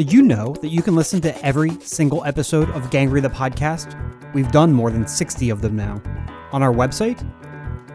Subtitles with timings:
[0.00, 3.94] Did you know that you can listen to every single episode of Gangrey the podcast?
[4.32, 6.00] We've done more than 60 of them now.
[6.52, 7.22] On our website,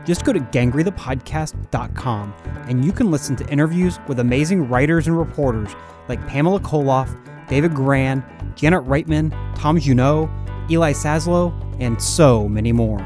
[0.06, 2.33] just go to gangreythepodcast.com
[2.70, 5.72] and you can listen to interviews with amazing writers and reporters
[6.08, 7.10] like Pamela Colloff,
[7.47, 8.24] David Grann,
[8.56, 10.29] Janet Reitman, Tom Junod,
[10.69, 12.99] Eli Saslow, and so many more.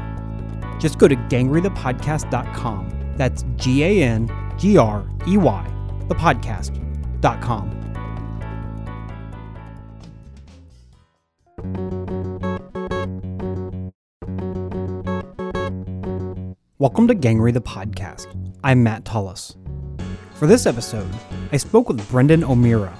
[0.78, 3.14] Just go to gangreythepodcast.com.
[3.16, 5.72] That's G A N G R E Y,
[6.06, 7.79] the thepodcast.com.
[16.80, 18.34] Welcome to Gangrey the Podcast.
[18.64, 19.54] I'm Matt Tullis.
[20.36, 21.10] For this episode,
[21.52, 22.96] I spoke with Brendan O'Meara.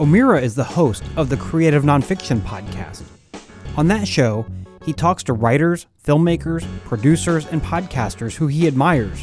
[0.00, 3.02] O'Meara is the host of the Creative Nonfiction Podcast.
[3.76, 4.46] On that show,
[4.86, 9.22] he talks to writers, filmmakers, producers, and podcasters who he admires.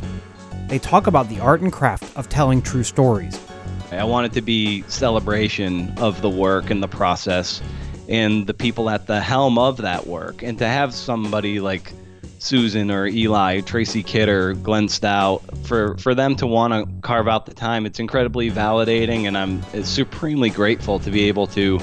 [0.68, 3.42] They talk about the art and craft of telling true stories.
[3.92, 7.64] I want it to be celebration of the work and the process
[8.08, 10.44] and the people at the helm of that work.
[10.44, 11.94] And to have somebody like
[12.46, 17.48] Susan or Eli, Tracy Kidder, Glenn Stout, for, for them to want to carve out
[17.48, 21.80] the time, it's incredibly validating, and I'm uh, supremely grateful to be able to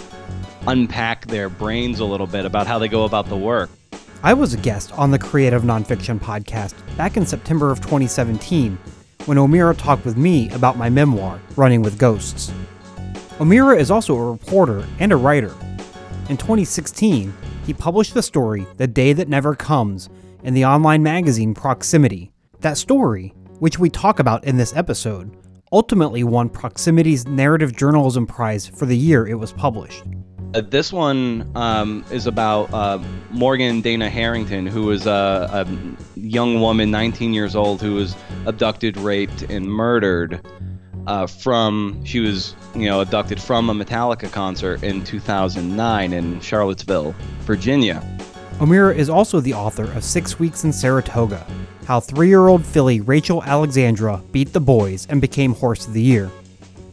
[0.68, 3.70] unpack their brains a little bit about how they go about the work.
[4.22, 8.78] I was a guest on the Creative Nonfiction podcast back in September of 2017
[9.24, 12.52] when O'Meara talked with me about my memoir, Running with Ghosts.
[13.40, 15.52] O'Meara is also a reporter and a writer.
[16.28, 17.34] In 2016,
[17.66, 20.08] he published the story The Day That Never Comes
[20.42, 22.32] in the online magazine Proximity.
[22.60, 25.36] That story, which we talk about in this episode,
[25.72, 30.04] ultimately won Proximity's Narrative Journalism Prize for the year it was published.
[30.54, 36.60] Uh, this one um, is about uh, Morgan Dana Harrington, who was a, a, young
[36.60, 40.46] woman, 19 years old, who was abducted, raped, and murdered
[41.06, 42.04] uh, from.
[42.04, 48.06] She was, you know, abducted from a Metallica concert in 2009 in Charlottesville, Virginia.
[48.62, 51.44] O'Meara is also the author of Six Weeks in Saratoga
[51.84, 56.00] How Three Year Old filly Rachel Alexandra Beat the Boys and Became Horse of the
[56.00, 56.30] Year.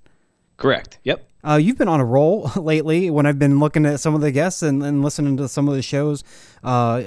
[0.60, 0.98] Correct.
[1.04, 1.26] Yep.
[1.42, 4.30] Uh, you've been on a roll lately when I've been looking at some of the
[4.30, 6.22] guests and, and listening to some of the shows.
[6.62, 7.02] Uh,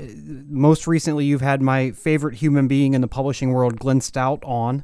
[0.49, 4.83] most recently, you've had my favorite human being in the publishing world, Glenn Stout, on.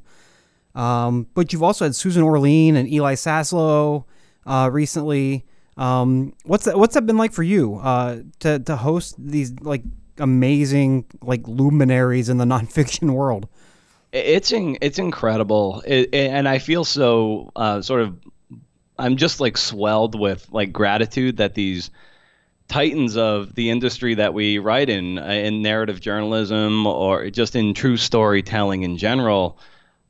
[0.75, 4.05] Um, but you've also had Susan Orlean and Eli Saslow
[4.45, 5.45] uh, recently.
[5.77, 6.77] Um, what's that?
[6.77, 9.83] What's that been like for you uh, to to host these like
[10.19, 13.47] amazing like luminaries in the nonfiction world?
[14.11, 18.17] It's in, it's incredible, it, and I feel so uh, sort of
[18.99, 21.89] I'm just like swelled with like gratitude that these
[22.67, 27.73] titans of the industry that we write in uh, in narrative journalism or just in
[27.73, 29.57] true storytelling in general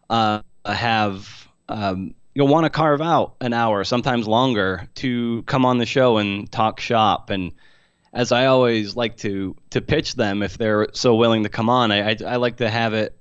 [0.10, 5.78] uh, have um, you'll want to carve out an hour sometimes longer to come on
[5.78, 7.30] the show and talk shop.
[7.30, 7.54] And
[8.12, 11.92] as I always like to to pitch them if they're so willing to come on
[11.92, 13.16] I, I, I like to have it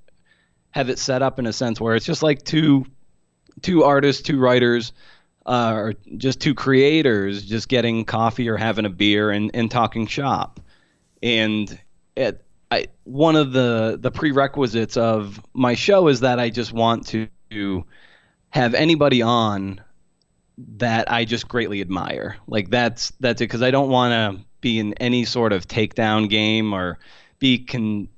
[0.70, 2.86] have it set up in a sense where it's just like two
[3.60, 4.92] two artists two writers
[5.48, 10.06] uh, or just two creators just getting coffee or having a beer and, and talking
[10.06, 10.60] shop.
[11.22, 11.76] And
[12.16, 17.06] it, I, one of the, the prerequisites of my show is that I just want
[17.08, 17.84] to
[18.50, 19.80] have anybody on
[20.76, 22.36] that I just greatly admire.
[22.46, 26.28] Like that's that's it because I don't want to be in any sort of takedown
[26.28, 26.98] game or
[27.38, 28.08] be con-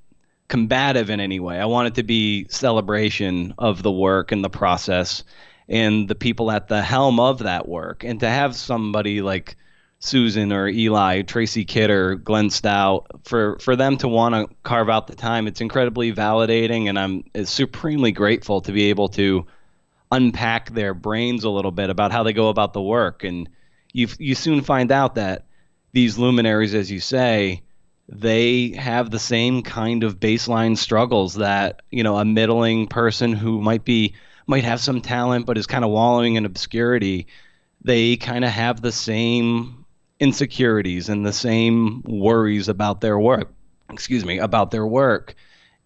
[0.49, 1.59] combative in any way.
[1.59, 5.23] I want it to be celebration of the work and the process
[5.71, 8.03] and the people at the helm of that work.
[8.03, 9.55] And to have somebody like
[9.99, 15.07] Susan or Eli, Tracy Kidder, Glenn Stout, for, for them to want to carve out
[15.07, 16.89] the time, it's incredibly validating.
[16.89, 19.45] And I'm uh, supremely grateful to be able to
[20.11, 23.23] unpack their brains a little bit about how they go about the work.
[23.23, 23.47] And
[23.93, 25.45] you, you soon find out that
[25.93, 27.61] these luminaries, as you say,
[28.09, 33.61] they have the same kind of baseline struggles that, you know, a middling person who
[33.61, 34.15] might be
[34.51, 37.25] might have some talent but is kind of wallowing in obscurity,
[37.83, 39.85] they kind of have the same
[40.19, 43.51] insecurities and the same worries about their work
[43.91, 45.35] excuse me, about their work.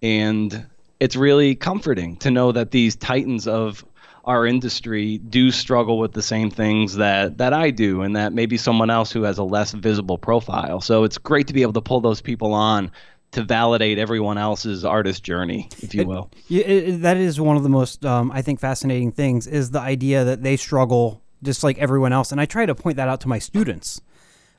[0.01, 0.65] And
[0.99, 3.85] it's really comforting to know that these titans of
[4.23, 8.57] our industry do struggle with the same things that that I do and that maybe
[8.57, 10.81] someone else who has a less visible profile.
[10.81, 12.91] So it's great to be able to pull those people on
[13.35, 16.31] to validate everyone else's artist journey, if you will.
[16.49, 19.79] It, it, that is one of the most, um, I think, fascinating things is the
[19.79, 23.21] idea that they struggle just like everyone else, and I try to point that out
[23.21, 24.01] to my students.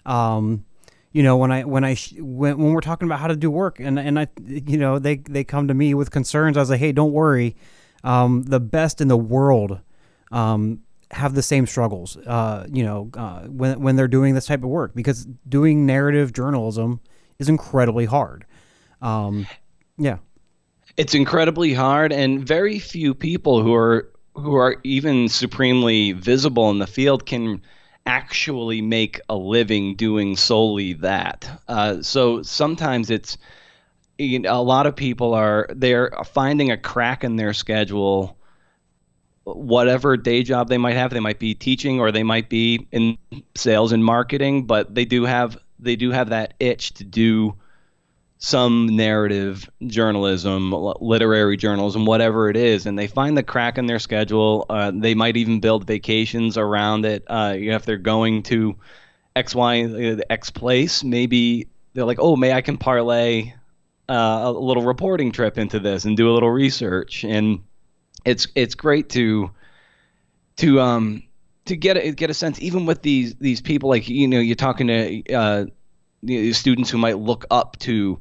[0.05, 0.65] Um,
[1.13, 3.81] you know, when I when I when, when we're talking about how to do work,
[3.81, 6.57] and and I, you know, they they come to me with concerns.
[6.57, 7.57] I was like, hey, don't worry
[8.07, 9.81] um, the best in the world
[10.31, 10.81] um,
[11.11, 14.71] have the same struggles, uh, you know, uh, when, when they're doing this type of
[14.71, 17.01] work because doing narrative journalism
[17.39, 18.47] is incredibly hard.
[19.03, 19.47] Um,
[19.99, 20.19] yeah.
[20.97, 26.79] It's incredibly hard, and very few people who are who are even supremely visible in
[26.79, 27.63] the field can
[28.07, 31.63] actually make a living doing solely that.
[31.69, 33.37] Uh, so sometimes it's
[34.19, 38.37] you know, a lot of people are they're finding a crack in their schedule
[39.45, 43.17] whatever day job they might have they might be teaching or they might be in
[43.55, 47.55] sales and marketing but they do have they do have that itch to do
[48.39, 53.99] some narrative journalism literary journalism whatever it is and they find the crack in their
[53.99, 58.77] schedule uh, they might even build vacations around it uh, if they're going to
[59.35, 63.53] x y uh, x place maybe they're like oh may i can parlay
[64.09, 67.25] uh, a little reporting trip into this and do a little research?
[67.25, 67.63] And
[68.25, 69.51] it's it's great to
[70.57, 71.23] to um
[71.67, 74.57] to get a, get a sense even with these these people like you know you're
[74.57, 75.67] talking to uh,
[76.53, 78.21] students who might look up to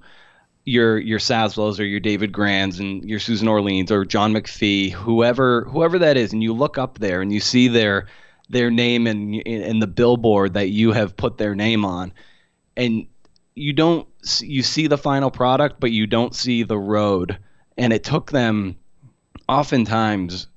[0.63, 5.65] your your Saslows or your David Granns and your Susan Orleans or John McPhee whoever
[5.65, 8.07] whoever that is and you look up there and you see their
[8.49, 12.13] their name and in the billboard that you have put their name on
[12.75, 13.07] and
[13.55, 14.07] you don't
[14.41, 17.37] you see the final product, but you don't see the road.
[17.77, 18.75] And it took them
[19.47, 20.47] oftentimes,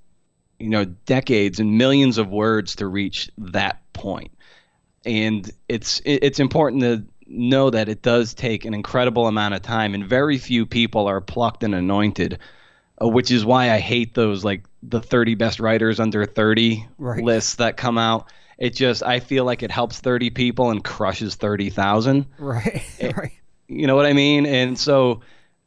[0.58, 4.32] you know, decades and millions of words to reach that point.
[5.04, 9.94] And it's it's important to know that it does take an incredible amount of time,
[9.94, 12.38] and very few people are plucked and anointed.
[13.00, 17.22] Uh, which is why I hate those like the 30 best writers under 30 right.
[17.22, 18.26] lists that come out
[18.58, 22.26] it just I feel like it helps 30 people and crushes 30,000.
[22.38, 22.82] Right.
[23.16, 23.32] right.
[23.68, 24.46] You know what I mean?
[24.46, 25.20] And so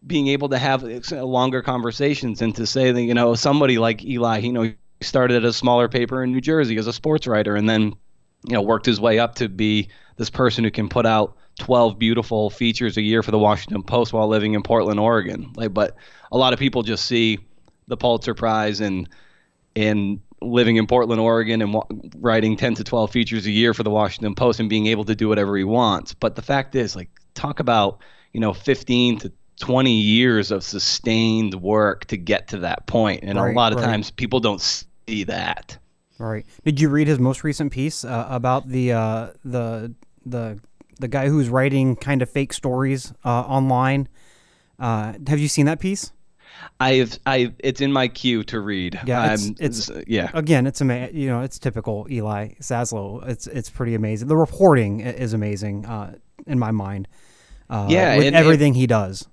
[0.06, 4.40] being able to have longer conversations and to say that you know somebody like Eli,
[4.40, 7.70] you know, started at a smaller paper in New Jersey as a sports writer and
[7.70, 7.94] then
[8.48, 9.88] you know worked his way up to be
[10.18, 14.12] this person who can put out 12 beautiful features a year for the Washington Post
[14.14, 15.54] while living in Portland, Oregon.
[15.56, 15.96] Like but
[16.32, 17.40] a lot of people just see
[17.88, 19.08] the Pulitzer Prize and
[19.76, 21.80] and living in Portland, Oregon, and
[22.18, 25.16] writing 10 to 12 features a year for the Washington Post and being able to
[25.16, 26.16] do whatever he wants.
[26.16, 28.00] But the fact is, like, talk about,
[28.34, 33.24] you know, 15 to 20 years of sustained work to get to that point.
[33.24, 33.86] And right, a lot of right.
[33.86, 35.78] times people don't see that.
[36.18, 36.46] Right.
[36.66, 39.94] Did you read his most recent piece uh, about the uh, the
[40.26, 40.60] the
[41.02, 44.08] the guy who's writing kind of fake stories uh, online?
[44.80, 46.12] Uh, have you seen that piece?
[46.80, 49.00] I've I it's in my queue to read.
[49.06, 50.30] Yeah, it's, it's yeah.
[50.34, 53.28] Again, it's ama- you know it's typical Eli Saslow.
[53.28, 54.28] It's it's pretty amazing.
[54.28, 56.16] The reporting is amazing uh,
[56.48, 57.08] in my mind.
[57.70, 59.28] Uh, yeah, with and, everything and, he does.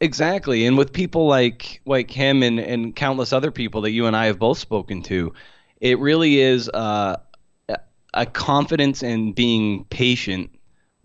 [0.00, 4.16] Exactly, and with people like like him and and countless other people that you and
[4.16, 5.32] I have both spoken to,
[5.80, 7.16] it really is uh,
[8.14, 10.50] a confidence in being patient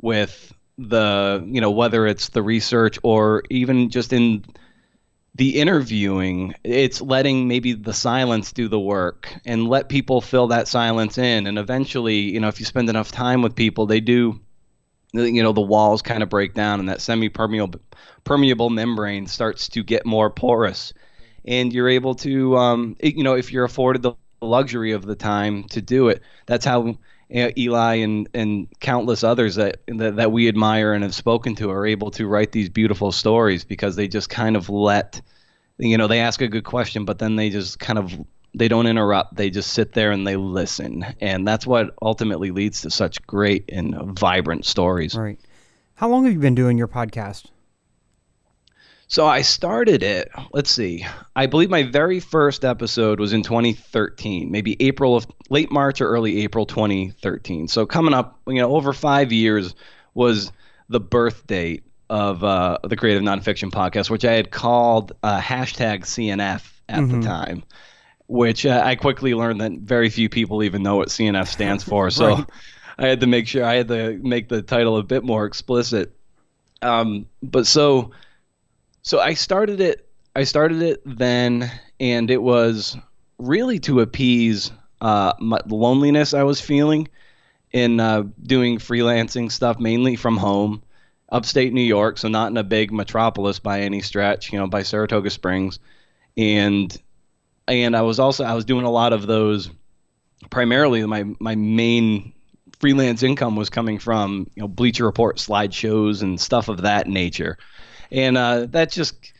[0.01, 4.45] with the you know whether it's the research or even just in
[5.35, 10.67] the interviewing it's letting maybe the silence do the work and let people fill that
[10.67, 11.47] silence in.
[11.47, 14.39] And eventually you know if you spend enough time with people they do
[15.13, 17.79] you know the walls kind of break down and that semi-permeable
[18.23, 20.93] permeable membrane starts to get more porous.
[21.45, 25.65] And you're able to um, you know if you're afforded the luxury of the time
[25.65, 26.95] to do it that's how
[27.31, 31.69] Eh, Eli and and countless others that, that that we admire and have spoken to
[31.69, 35.21] are able to write these beautiful stories because they just kind of let
[35.77, 38.19] you know they ask a good question but then they just kind of
[38.55, 39.35] they don't interrupt.
[39.35, 41.05] They just sit there and they listen.
[41.21, 45.15] And that's what ultimately leads to such great and vibrant stories.
[45.15, 45.39] Right.
[45.95, 47.45] How long have you been doing your podcast
[49.09, 51.03] so I started it, let's see.
[51.35, 56.07] I believe my very first episode was in 2013, maybe April of late March or
[56.07, 57.67] early April 2013.
[57.67, 59.73] So coming up, you know, over 5 years
[60.13, 60.51] was
[60.89, 66.01] the birth date of uh, the Creative Nonfiction podcast, which I had called uh, hashtag
[66.01, 67.19] CNF at mm-hmm.
[67.21, 67.63] the time,
[68.27, 72.11] which uh, I quickly learned that very few people even know what CNF stands for.
[72.11, 72.45] So right.
[72.99, 76.13] I had to make sure I had to make the title a bit more explicit
[76.83, 78.11] Um, but so
[79.09, 80.07] so I started it.
[80.35, 82.95] I started it then, and it was
[83.39, 87.07] really to appease uh, my, the loneliness I was feeling
[87.71, 90.83] in uh, doing freelancing stuff, mainly from home,
[91.31, 94.53] upstate New York, so not in a big metropolis by any stretch.
[94.53, 95.79] You know, by Saratoga Springs,
[96.37, 96.95] and
[97.67, 99.71] and I was also I was doing a lot of those.
[100.51, 102.31] Primarily, my my main
[102.79, 107.57] freelance income was coming from you know Bleacher Report slideshows and stuff of that nature,
[108.11, 109.33] and uh, that just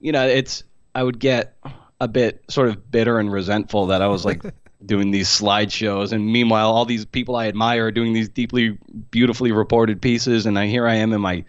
[0.00, 0.64] you know it's
[0.94, 1.56] I would get
[2.00, 4.42] a bit sort of bitter and resentful that I was like
[4.86, 8.78] doing these slideshows, and meanwhile all these people I admire are doing these deeply
[9.10, 11.44] beautifully reported pieces, and I here I am in my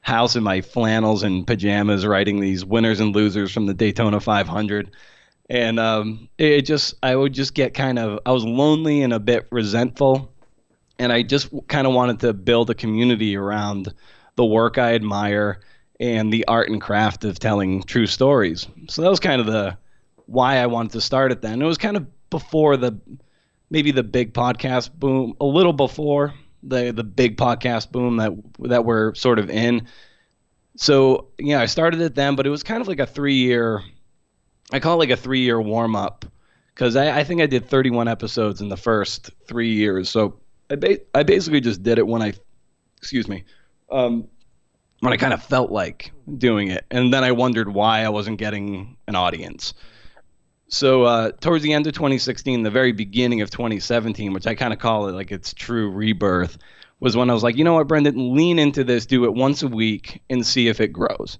[0.00, 4.90] house in my flannels and pajamas writing these winners and losers from the Daytona 500
[5.50, 9.20] and um, it just I would just get kind of I was lonely and a
[9.20, 10.32] bit resentful.
[10.98, 13.94] And I just kind of wanted to build a community around
[14.34, 15.60] the work I admire
[16.00, 18.66] and the art and craft of telling true stories.
[18.88, 19.76] So that was kind of the
[20.26, 21.60] why I wanted to start it then.
[21.60, 22.98] It was kind of before the
[23.70, 28.84] maybe the big podcast boom, a little before the the big podcast boom that that
[28.84, 29.86] we're sort of in.
[30.76, 33.82] So yeah, I started it then, but it was kind of like a three year.
[34.72, 36.24] I call it like a three year warm up
[36.74, 40.08] because I, I think I did 31 episodes in the first three years.
[40.08, 40.38] So
[40.70, 42.34] I, ba- I basically just did it when I,
[42.98, 43.44] excuse me,
[43.90, 44.28] um,
[45.00, 48.38] when I kind of felt like doing it, and then I wondered why I wasn't
[48.38, 49.74] getting an audience.
[50.68, 54.72] So uh, towards the end of 2016, the very beginning of 2017, which I kind
[54.72, 56.58] of call it like its true rebirth,
[57.00, 59.62] was when I was like, you know what, Brendan, lean into this, do it once
[59.62, 61.38] a week, and see if it grows.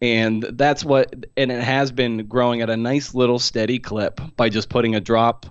[0.00, 4.48] And that's what, and it has been growing at a nice little steady clip by
[4.48, 5.46] just putting a drop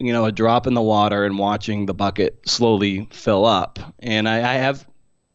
[0.00, 3.78] you know, a drop in the water and watching the bucket slowly fill up.
[3.98, 4.86] And I, I have,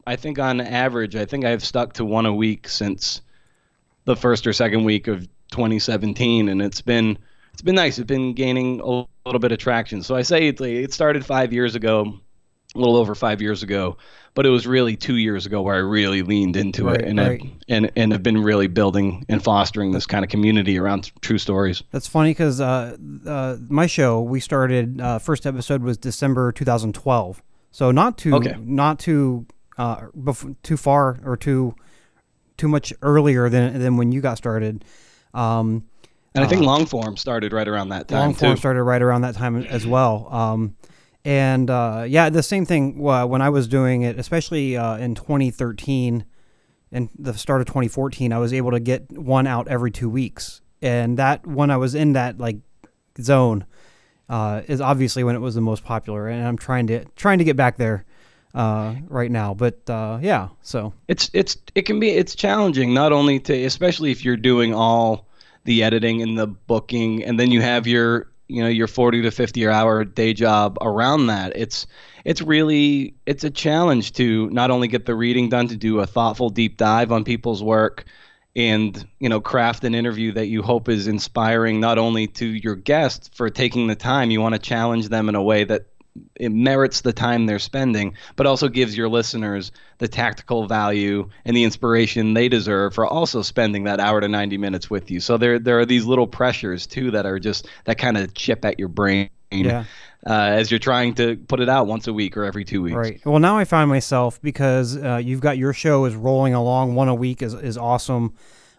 [0.07, 3.21] I think on average, I think I have stuck to one a week since
[4.05, 7.17] the first or second week of 2017, and it's been
[7.53, 7.97] it's been nice.
[7.97, 10.03] It's been gaining a little bit of traction.
[10.03, 12.19] So I say it, it started five years ago,
[12.75, 13.97] a little over five years ago,
[14.33, 17.17] but it was really two years ago where I really leaned into Right, it and
[17.19, 17.41] right.
[17.41, 21.37] I've, and and have been really building and fostering this kind of community around true
[21.37, 21.81] stories.
[21.91, 27.41] That's funny because uh, uh, my show we started uh, first episode was December 2012,
[27.71, 28.55] so not too Okay.
[28.59, 29.47] not too
[29.77, 31.75] uh, bef- too far or too
[32.57, 34.85] too much earlier than than when you got started.
[35.33, 35.83] Um,
[36.33, 39.21] And I think long form started right around that time long form started right around
[39.21, 40.27] that time as well.
[40.31, 40.75] Um,
[41.23, 45.15] and uh, yeah, the same thing uh, when I was doing it, especially uh, in
[45.15, 46.23] 2013
[46.91, 50.61] and the start of 2014, I was able to get one out every two weeks,
[50.81, 52.57] and that when I was in that like
[53.19, 53.65] zone
[54.29, 57.43] uh, is obviously when it was the most popular, and I'm trying to trying to
[57.43, 58.05] get back there
[58.55, 59.53] uh, right now.
[59.53, 60.93] But uh, yeah, so.
[61.07, 65.27] It's it's it can be it's challenging not only to especially if you're doing all
[65.65, 69.31] the editing and the booking and then you have your you know your 40 to
[69.31, 71.53] 50 hour day job around that.
[71.55, 71.85] It's
[72.23, 76.07] it's really it's a challenge to not only get the reading done to do a
[76.07, 78.05] thoughtful deep dive on people's work
[78.55, 82.75] and you know craft an interview that you hope is inspiring not only to your
[82.75, 84.31] guests for taking the time.
[84.31, 85.87] You want to challenge them in a way that
[86.35, 91.55] it merits the time they're spending, but also gives your listeners the tactical value and
[91.55, 95.19] the inspiration they deserve for also spending that hour to 90 minutes with you.
[95.19, 98.65] So there there are these little pressures too that are just that kind of chip
[98.65, 99.85] at your brain yeah.
[100.25, 102.95] uh, as you're trying to put it out once a week or every two weeks.
[102.95, 103.25] Right.
[103.25, 106.95] Well, now I find myself because uh, you've got your show is rolling along.
[106.95, 108.33] One a week is is awesome.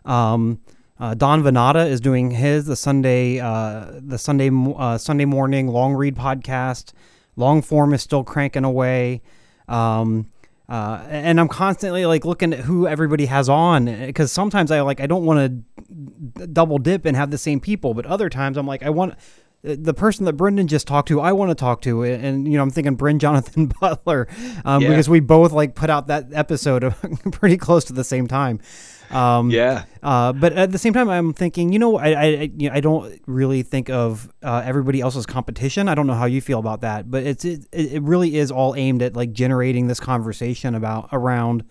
[0.04, 0.60] Um,
[0.98, 5.68] uh, Don Van Natta is doing his the Sunday uh, the Sunday uh, Sunday morning
[5.68, 6.92] long read podcast.
[7.36, 9.22] Long form is still cranking away.
[9.68, 10.28] Um,
[10.68, 15.00] uh, and I'm constantly like looking at who everybody has on because sometimes I like
[15.00, 18.66] I don't want to double dip and have the same people, but other times I'm
[18.66, 19.14] like I want
[19.62, 22.62] the person that Brendan just talked to, I want to talk to, and you know,
[22.62, 24.28] I'm thinking Brin Jonathan Butler,
[24.64, 24.90] um, Yeah.
[24.90, 26.94] because we both like put out that episode
[27.32, 28.60] pretty close to the same time.
[29.10, 29.84] Um, Yeah.
[30.02, 32.74] uh, but at the same time, I'm thinking, you know, I I, I, you know,
[32.74, 35.88] I don't really think of uh, everybody else's competition.
[35.88, 38.74] I don't know how you feel about that, but it's it, it really is all
[38.74, 41.64] aimed at like generating this conversation about around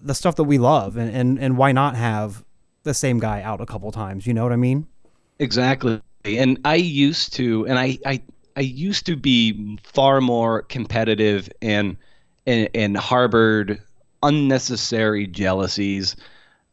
[0.00, 2.44] the stuff that we love, and and and why not have
[2.86, 4.26] the same guy out a couple times?
[4.26, 4.86] You know what I mean?
[5.38, 6.00] Exactly.
[6.24, 8.22] And I used to, and I, I,
[8.56, 11.96] I used to be far more competitive and,
[12.46, 13.82] and, and harbored
[14.22, 16.16] unnecessary jealousies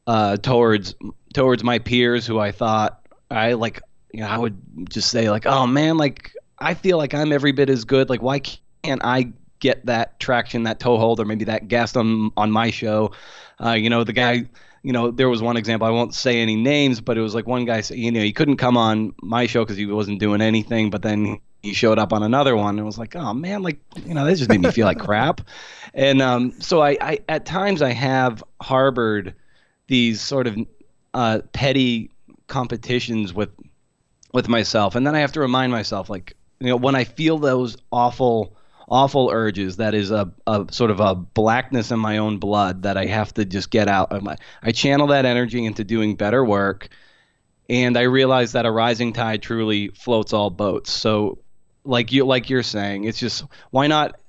[0.08, 0.96] uh, towards
[1.34, 3.82] towards my peers who I thought I like.
[4.12, 7.52] You know, I would just say like, oh man, like I feel like I'm every
[7.52, 8.10] bit as good.
[8.10, 8.42] Like, why
[8.84, 13.12] can't I get that traction, that toehold, or maybe that guest on on my show.
[13.64, 14.46] Uh, you know, the guy.
[14.86, 15.88] You know, there was one example.
[15.88, 17.82] I won't say any names, but it was like one guy.
[17.90, 20.90] You know, he couldn't come on my show because he wasn't doing anything.
[20.90, 24.14] But then he showed up on another one and was like, oh man, like you
[24.14, 25.40] know, that just made me feel like crap.
[25.94, 29.34] And um, so I, I, at times I have harbored
[29.94, 30.58] these sort of
[31.14, 32.10] uh, petty
[32.48, 33.52] competitions with
[34.34, 37.38] with myself, and then I have to remind myself, like you know, when I feel
[37.38, 38.58] those awful
[38.90, 42.98] awful urges that is a, a sort of a blackness in my own blood that
[42.98, 44.12] I have to just get out.
[44.64, 46.90] I channel that energy into doing better work
[47.70, 50.92] and I realize that a rising tide truly floats all boats.
[50.92, 51.38] So
[51.86, 54.20] like you like you're saying, it's just why not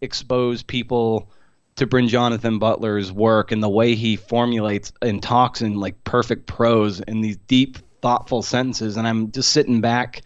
[0.00, 1.30] expose people
[1.76, 6.46] to Brin Jonathan Butler's work and the way he formulates and talks in like perfect
[6.46, 8.96] prose in these deep, thoughtful sentences.
[8.96, 10.22] And I'm just sitting back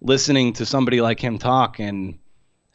[0.00, 2.18] listening to somebody like him talk and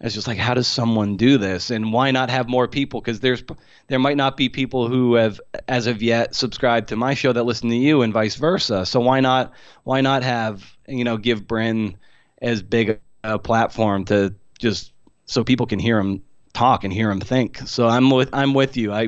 [0.02, 1.72] it's just like how does someone do this?
[1.72, 3.02] And why not have more people?
[3.02, 3.44] Because there's
[3.88, 7.44] there might not be people who have as of yet subscribed to my show that
[7.44, 8.86] listen to you and vice versa.
[8.86, 9.52] So why not
[9.84, 11.98] why not have you know give Brin
[12.42, 14.94] as big a platform to just
[15.26, 17.60] so people can hear him talk and hear him think.
[17.66, 18.92] So I'm with I'm with you.
[18.92, 19.08] I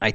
[0.00, 0.14] I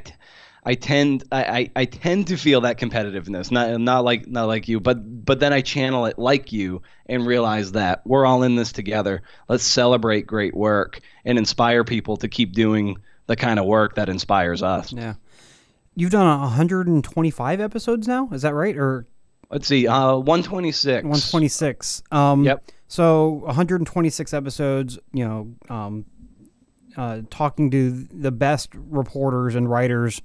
[0.64, 4.80] I tend I, I tend to feel that competitiveness, not not like not like you,
[4.80, 8.72] but but then I channel it like you and realize that we're all in this
[8.72, 9.22] together.
[9.48, 14.08] Let's celebrate great work and inspire people to keep doing the kind of work that
[14.08, 14.92] inspires us.
[14.92, 15.14] Yeah.
[15.94, 18.76] You've done 125 episodes now, is that right?
[18.76, 19.06] Or
[19.50, 21.04] let's see, uh 126.
[21.04, 22.02] 126.
[22.10, 26.06] Um Yep so 126 episodes, you know, um,
[26.98, 30.20] uh, talking to the best reporters and writers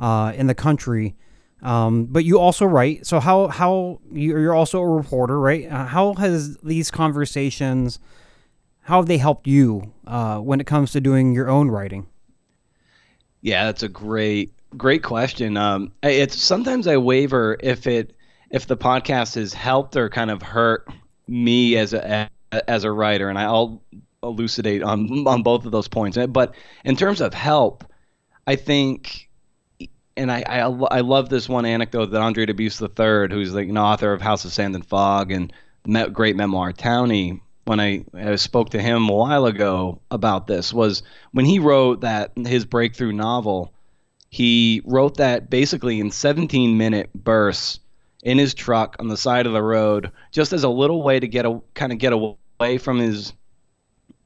[0.00, 1.14] uh, in the country.
[1.62, 3.06] Um, but you also write.
[3.06, 5.70] So how how you're also a reporter, right?
[5.70, 7.98] Uh, how has these conversations,
[8.80, 12.06] how have they helped you uh, when it comes to doing your own writing?
[13.42, 15.58] Yeah, that's a great great question.
[15.58, 18.16] Um, it's sometimes I waver if it
[18.50, 20.88] if the podcast has helped or kind of hurt
[21.28, 22.30] me as a
[22.66, 23.82] as a writer, and I'll
[24.22, 26.16] elucidate on on both of those points.
[26.16, 26.54] Uh, but
[26.84, 27.84] in terms of help,
[28.46, 29.28] I think,
[30.16, 34.12] and I I, I love this one anecdote that Andre Dubus III, who's the author
[34.12, 35.52] of House of Sand and Fog and
[35.86, 40.72] met great memoir Townie, when I, I, spoke to him a while ago about this
[40.72, 41.02] was
[41.32, 43.72] when he wrote that his breakthrough novel
[44.28, 47.80] he wrote that basically in 17 minute bursts
[48.22, 51.26] in his truck on the side of the road just as a little way to
[51.26, 53.32] get a kind of get away from his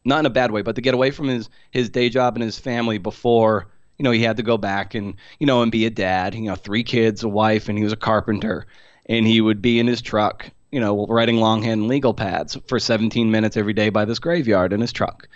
[0.04, 2.42] not in a bad way but to get away from his his day job and
[2.42, 3.66] his family before
[3.98, 6.42] you know he had to go back and you know and be a dad you
[6.42, 8.66] know three kids a wife and he was a carpenter
[9.06, 13.30] and he would be in his truck you know writing longhand legal pads for 17
[13.30, 15.28] minutes every day by this graveyard in his truck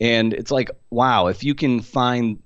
[0.00, 2.40] and it's like wow if you can find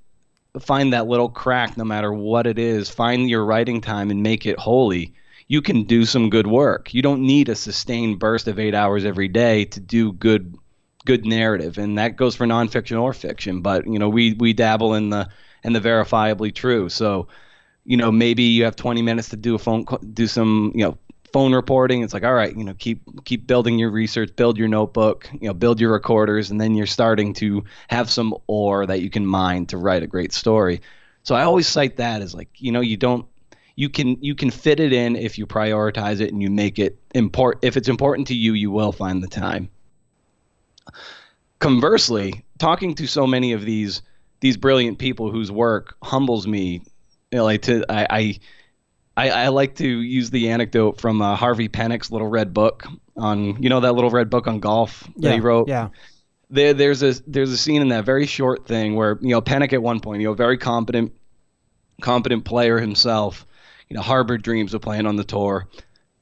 [0.60, 4.46] find that little crack no matter what it is find your writing time and make
[4.46, 5.12] it holy
[5.48, 6.92] you can do some good work.
[6.92, 10.56] You don't need a sustained burst of eight hours every day to do good
[11.08, 13.62] good narrative, and that goes for nonfiction or fiction.
[13.62, 15.26] But you know, we we dabble in the
[15.64, 16.90] in the verifiably true.
[16.90, 17.28] So,
[17.86, 20.98] you know, maybe you have 20 minutes to do a phone do some you know
[21.32, 22.02] phone reporting.
[22.02, 25.48] It's like, all right, you know, keep keep building your research, build your notebook, you
[25.48, 29.24] know, build your recorders, and then you're starting to have some ore that you can
[29.24, 30.82] mine to write a great story.
[31.22, 33.26] So I always cite that as like, you know, you don't
[33.76, 36.98] you can you can fit it in if you prioritize it and you make it
[37.14, 37.64] important.
[37.64, 39.70] If it's important to you, you will find the time.
[41.58, 44.02] Conversely, talking to so many of these
[44.40, 46.82] these brilliant people whose work humbles me,
[47.32, 48.38] you know, like to I, I
[49.18, 53.68] I, like to use the anecdote from uh, Harvey Penick's little red book on you
[53.68, 55.68] know that little red book on golf that yeah, he wrote.
[55.68, 55.88] Yeah.
[56.50, 59.72] There, there's a there's a scene in that very short thing where you know Penick
[59.72, 61.12] at one point, you know, very competent,
[62.00, 63.44] competent player himself,
[63.88, 65.66] you know, harbored dreams of playing on the tour.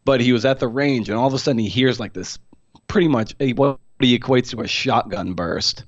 [0.05, 2.39] But he was at the range, and all of a sudden he hears like this
[2.89, 5.85] pretty much a, what he equates to a shotgun burst.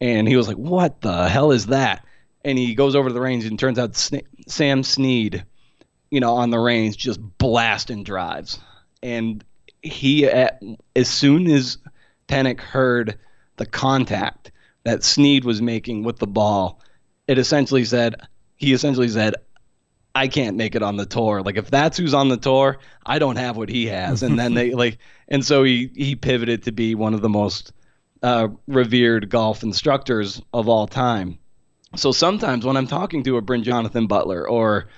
[0.00, 2.04] And he was like, what the hell is that?
[2.44, 3.94] And he goes over to the range, and turns out
[4.48, 5.44] Sam Snead,
[6.10, 8.58] you know, on the range just blasting drives.
[9.02, 9.44] And
[9.82, 10.60] he, at,
[10.96, 11.78] as soon as
[12.28, 13.18] Penick heard
[13.56, 14.50] the contact
[14.84, 16.80] that Snead was making with the ball,
[17.28, 18.16] it essentially said,
[18.56, 19.36] he essentially said,
[20.14, 21.42] I can't make it on the tour.
[21.42, 24.22] Like if that's who's on the tour, I don't have what he has.
[24.22, 24.98] And then they like,
[25.28, 27.72] and so he he pivoted to be one of the most
[28.22, 31.38] uh, revered golf instructors of all time.
[31.96, 34.88] So sometimes when I'm talking to a Brin Jonathan Butler or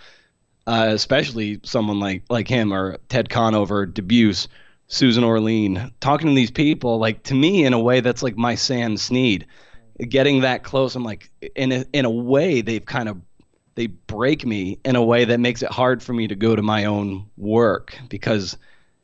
[0.67, 4.49] uh, especially someone like like him or Ted Conover, Dubus,
[4.89, 8.55] Susan Orlean, talking to these people, like to me in a way that's like my
[8.55, 9.47] Sam Snead.
[10.09, 13.21] getting that close, I'm like, in a, in a way, they've kind of
[13.75, 16.63] they break me in a way that makes it hard for me to go to
[16.63, 18.57] my own work because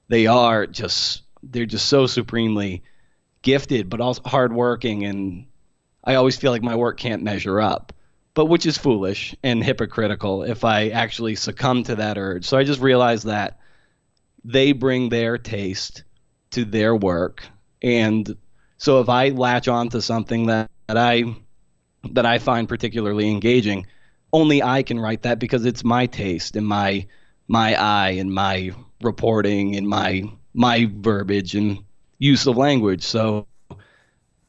[0.09, 2.83] they are just they're just so supremely
[3.42, 5.46] gifted, but also hardworking, and
[6.04, 7.92] I always feel like my work can't measure up.
[8.35, 12.44] But which is foolish and hypocritical if I actually succumb to that urge.
[12.44, 13.59] So I just realized that
[14.44, 16.04] they bring their taste
[16.52, 17.46] to their work,
[17.83, 18.37] and
[18.78, 21.24] so if I latch on to something that, that I
[22.12, 23.87] that I find particularly engaging,
[24.33, 27.07] only I can write that because it's my taste and my
[27.49, 31.79] my eye and my reporting and my my verbiage and
[32.19, 33.03] use of language.
[33.03, 33.47] So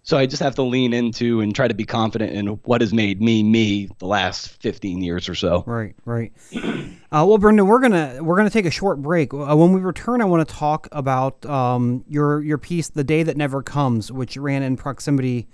[0.03, 2.91] so I just have to lean into and try to be confident in what has
[2.91, 5.63] made me me the last 15 years or so.
[5.65, 6.31] Right, right.
[7.13, 9.33] Uh, well, Brendan, we're gonna we're gonna take a short break.
[9.33, 13.21] Uh, when we return, I want to talk about um, your your piece, "The Day
[13.21, 15.49] That Never Comes," which ran in proximity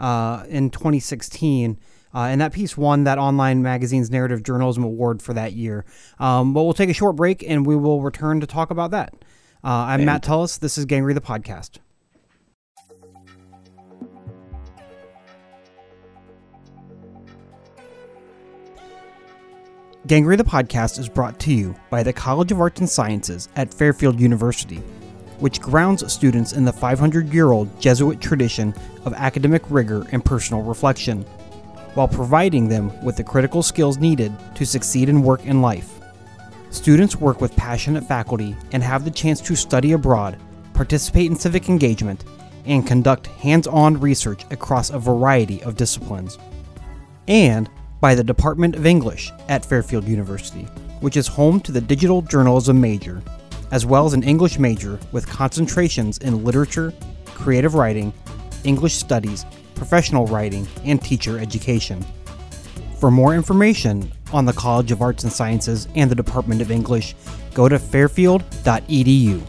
[0.00, 1.78] uh, in 2016.
[2.14, 5.84] Uh, and that piece won that online magazine's narrative journalism award for that year.
[6.18, 9.14] Um, but we'll take a short break and we will return to talk about that.
[9.62, 10.58] Uh, I'm Matt Tullis.
[10.58, 11.78] This is Gangrey the podcast.
[20.06, 23.74] Gangrey the podcast is brought to you by the College of Arts and Sciences at
[23.74, 24.76] Fairfield University,
[25.40, 28.72] which grounds students in the 500 year old Jesuit tradition
[29.04, 31.26] of academic rigor and personal reflection,
[31.96, 35.98] while providing them with the critical skills needed to succeed in work and life.
[36.70, 40.38] Students work with passionate faculty and have the chance to study abroad,
[40.74, 42.24] participate in civic engagement,
[42.66, 46.38] and conduct hands on research across a variety of disciplines.
[47.28, 50.64] And by the Department of English at Fairfield University,
[51.00, 53.22] which is home to the digital journalism major,
[53.72, 56.92] as well as an English major with concentrations in literature,
[57.24, 58.12] creative writing,
[58.64, 62.04] English studies, professional writing, and teacher education.
[62.98, 67.14] For more information on the College of Arts and Sciences and the Department of English,
[67.54, 69.42] go to fairfield.edu.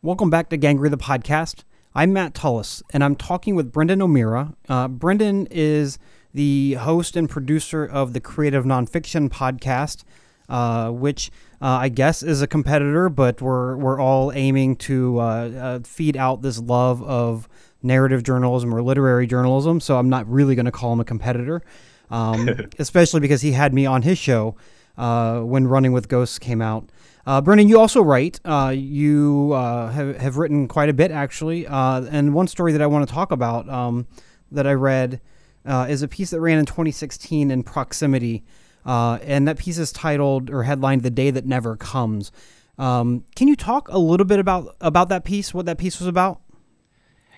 [0.00, 1.64] Welcome back to Gangrey the podcast.
[1.94, 4.54] I'm Matt Tullis, and I'm talking with Brendan O'Meara.
[4.68, 5.98] Uh, Brendan is
[6.32, 10.04] the host and producer of the Creative Nonfiction podcast,
[10.52, 11.30] uh, which
[11.62, 16.16] uh, I guess is a competitor, but we're we're all aiming to uh, uh, feed
[16.16, 17.48] out this love of
[17.82, 19.80] narrative journalism or literary journalism.
[19.80, 21.62] So I'm not really going to call him a competitor,
[22.10, 24.54] um, especially because he had me on his show
[24.98, 26.90] uh, when Running with Ghosts came out.
[27.24, 28.38] Uh, Brendan, you also write.
[28.44, 31.66] Uh, you uh, have, have written quite a bit, actually.
[31.66, 34.06] Uh, and one story that I want to talk about um,
[34.50, 35.20] that I read
[35.64, 38.44] uh, is a piece that ran in 2016 in Proximity.
[38.84, 42.32] Uh, and that piece is titled or headlined The Day That Never Comes.
[42.78, 46.08] Um, can you talk a little bit about, about that piece, what that piece was
[46.08, 46.40] about?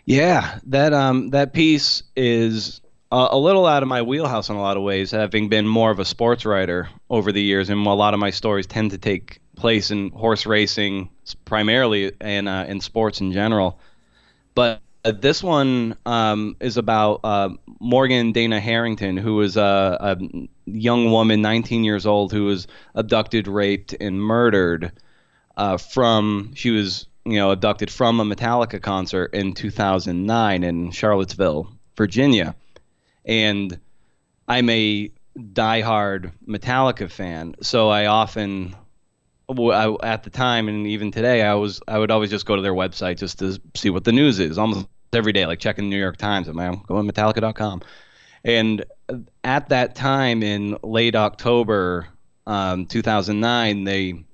[0.06, 4.60] Yeah, that um, that piece is a, a little out of my wheelhouse in a
[4.60, 7.90] lot of ways, having been more of a sports writer over the years, and a
[7.90, 11.08] lot of my stories tend to take place in horse racing
[11.44, 13.78] primarily and uh, in sports in general.
[14.54, 20.16] But uh, this one um, is about uh, Morgan Dana Harrington, who was a, a,
[20.66, 24.92] young woman, 19 years old, who was abducted, raped, and murdered
[25.56, 31.68] uh, from she was you know abducted from a Metallica concert in 2009 in Charlottesville,
[31.96, 32.54] Virginia,
[33.24, 33.78] and
[34.48, 38.74] I'm a diehard Metallica fan, so I often
[39.48, 42.62] I, at the time and even today, I was I would always just go to
[42.62, 45.90] their website just to see what the news is almost every day, like checking the
[45.90, 46.48] New York Times.
[46.48, 47.82] I'm going to Metallica.com,
[48.44, 48.84] and
[49.42, 52.08] at that time in late October,
[52.46, 54.24] um, 2009, they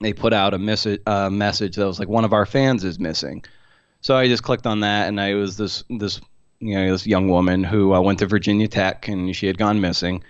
[0.00, 2.98] they put out a message uh, message that was like one of our fans is
[2.98, 3.44] missing.
[4.00, 6.20] So I just clicked on that, and I was this this
[6.60, 9.80] you know this young woman who uh, went to Virginia Tech, and she had gone
[9.80, 10.22] missing.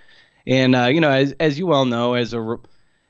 [0.47, 2.57] And uh, you know, as as you well know, as a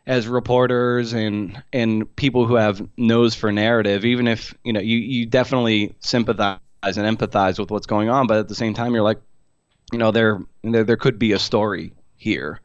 [0.07, 4.99] as reporters and and people who have nose for narrative, even if you know you
[4.99, 9.03] you definitely sympathize and empathize with what's going on, but at the same time you're
[9.03, 9.21] like,
[9.93, 12.61] you know, there there, there could be a story here.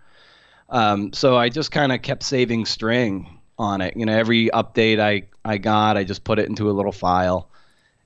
[0.69, 3.95] Um, so I just kind of kept saving string on it.
[3.95, 7.49] You know, every update I I got, I just put it into a little file,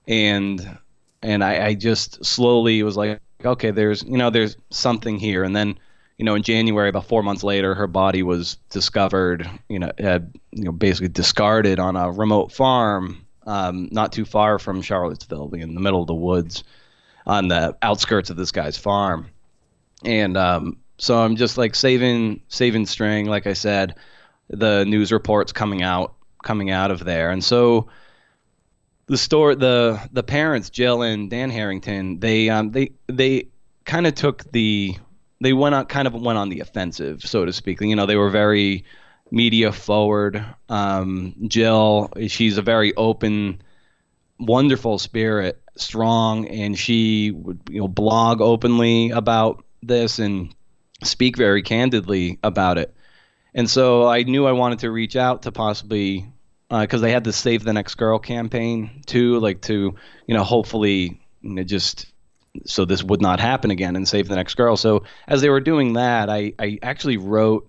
[0.07, 0.77] and
[1.21, 5.55] and I, I just slowly was like, okay, there's you know there's something here, and
[5.55, 5.77] then
[6.17, 9.47] you know, in January, about four months later, her body was discovered.
[9.69, 14.57] You know, had you know basically discarded on a remote farm, um, not too far
[14.57, 16.63] from Charlottesville, in the middle of the woods,
[17.27, 19.27] on the outskirts of this guy's farm.
[20.03, 23.95] And um, so I'm just like saving saving string, like I said,
[24.49, 27.89] the news reports coming out coming out of there, and so
[29.07, 33.47] the store the the parents Jill and Dan Harrington they um they they
[33.85, 34.95] kind of took the
[35.41, 37.81] they went on kind of went on the offensive so to speak.
[37.81, 38.85] You know they were very
[39.29, 40.43] media forward.
[40.69, 43.61] Um, Jill she's a very open
[44.39, 50.53] wonderful spirit strong and she would you know blog openly about this and
[51.03, 52.93] speak very candidly about it
[53.57, 56.31] and so I knew I wanted to reach out to possibly
[56.69, 59.95] because uh, they had the Save the Next Girl campaign too, like to
[60.27, 62.05] you know hopefully you know, just
[62.65, 64.77] so this would not happen again and save the next girl.
[64.77, 67.67] So as they were doing that, I I actually wrote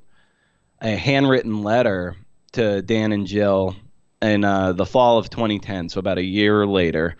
[0.80, 2.16] a handwritten letter
[2.52, 3.74] to Dan and Jill
[4.20, 7.16] in uh, the fall of 2010, so about a year later,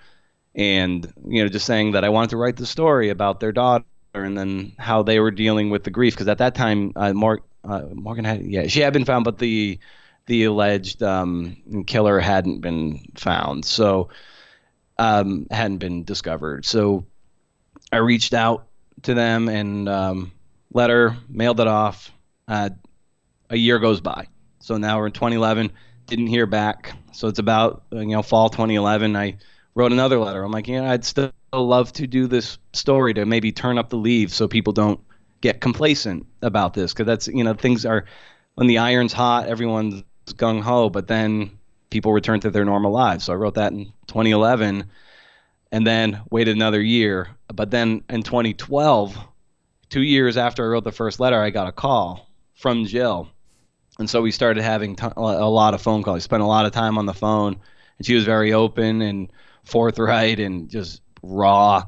[0.54, 3.84] and you know just saying that I wanted to write the story about their daughter
[4.14, 7.42] and then how they were dealing with the grief because at that time uh, Mor-
[7.64, 9.78] uh, Morgan had yeah she had been found, but the
[10.26, 14.08] the alleged um, killer hadn't been found, so
[14.98, 16.66] um, hadn't been discovered.
[16.66, 17.06] So
[17.92, 18.66] I reached out
[19.02, 20.32] to them and um,
[20.72, 22.12] letter mailed it off.
[22.46, 22.70] Uh,
[23.50, 24.26] a year goes by,
[24.58, 25.72] so now we're in 2011.
[26.08, 29.14] Didn't hear back, so it's about you know fall 2011.
[29.14, 29.36] I
[29.74, 30.42] wrote another letter.
[30.42, 33.90] I'm like, you know, I'd still love to do this story to maybe turn up
[33.90, 35.00] the leaves so people don't
[35.40, 38.06] get complacent about this because that's you know things are
[38.54, 41.58] when the iron's hot, everyone's gung ho, but then
[41.90, 43.24] people return to their normal lives.
[43.24, 44.84] So I wrote that in 2011
[45.70, 47.28] and then waited another year.
[47.52, 49.16] But then in 2012,
[49.90, 53.28] two years after I wrote the first letter, I got a call from Jill.
[53.98, 56.16] And so we started having t- a lot of phone calls.
[56.16, 57.56] We spent a lot of time on the phone,
[57.98, 59.28] and she was very open and
[59.64, 61.84] forthright and just raw.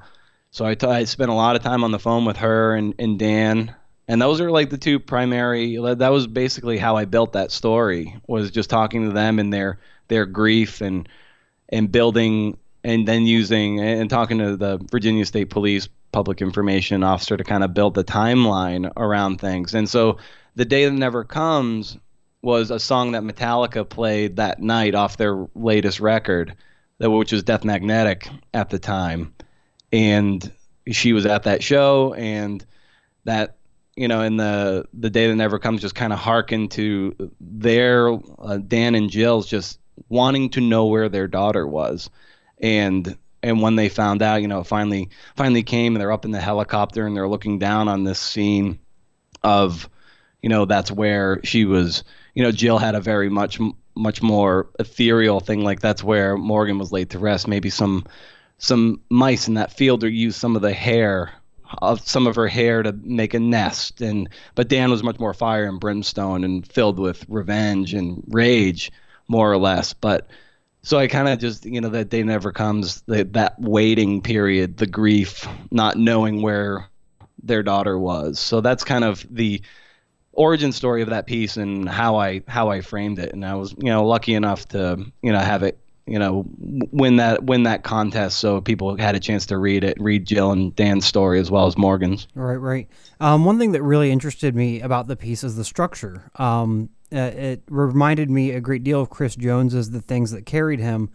[0.50, 2.94] So I, t- I spent a lot of time on the phone with her and,
[2.98, 3.74] and Dan
[4.10, 8.16] and those are like the two primary that was basically how i built that story
[8.26, 11.08] was just talking to them and their their grief and
[11.68, 17.36] and building and then using and talking to the virginia state police public information officer
[17.36, 20.18] to kind of build the timeline around things and so
[20.54, 21.96] the day that never comes
[22.42, 26.56] was a song that metallica played that night off their latest record
[27.08, 29.34] which was death magnetic at the time.
[29.92, 30.52] And
[30.90, 32.64] she was at that show and
[33.24, 33.56] that
[33.96, 38.18] you know, in the the day that never comes, just kind of harkened to their
[38.38, 42.08] uh, Dan and Jill's just wanting to know where their daughter was,
[42.62, 46.30] and and when they found out, you know, finally finally came and they're up in
[46.30, 48.78] the helicopter and they're looking down on this scene
[49.42, 49.88] of,
[50.42, 52.04] you know, that's where she was.
[52.34, 53.58] You know, Jill had a very much
[53.94, 55.62] much more ethereal thing.
[55.62, 57.48] Like that's where Morgan was laid to rest.
[57.48, 58.04] Maybe some
[58.58, 61.32] some mice in that field or used some of the hair
[61.78, 65.32] of some of her hair to make a nest and but Dan was much more
[65.32, 68.90] fire and brimstone and filled with revenge and rage
[69.28, 70.28] more or less but
[70.82, 74.78] so I kind of just you know that day never comes that that waiting period
[74.78, 76.88] the grief not knowing where
[77.42, 79.62] their daughter was so that's kind of the
[80.40, 83.32] origin story of that piece and how I how I framed it.
[83.32, 87.16] And I was you know lucky enough to you know have it you know win
[87.16, 88.38] that win that contest.
[88.38, 91.66] So people had a chance to read it read jill and dan's story as well
[91.66, 92.26] as morgan's.
[92.34, 92.88] Right right.
[93.20, 96.30] Um, one thing that really interested me about the piece is the structure.
[96.36, 100.78] Um, uh, it reminded me a great deal of chris jones's the things that carried
[100.78, 101.10] him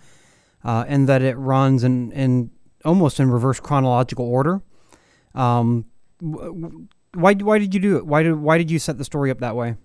[0.65, 2.51] uh, and that it runs in, in
[2.83, 4.61] almost in reverse chronological order.
[5.35, 5.85] Um,
[7.15, 9.39] why, why did you do it why did, why did you set the story up
[9.39, 9.75] that way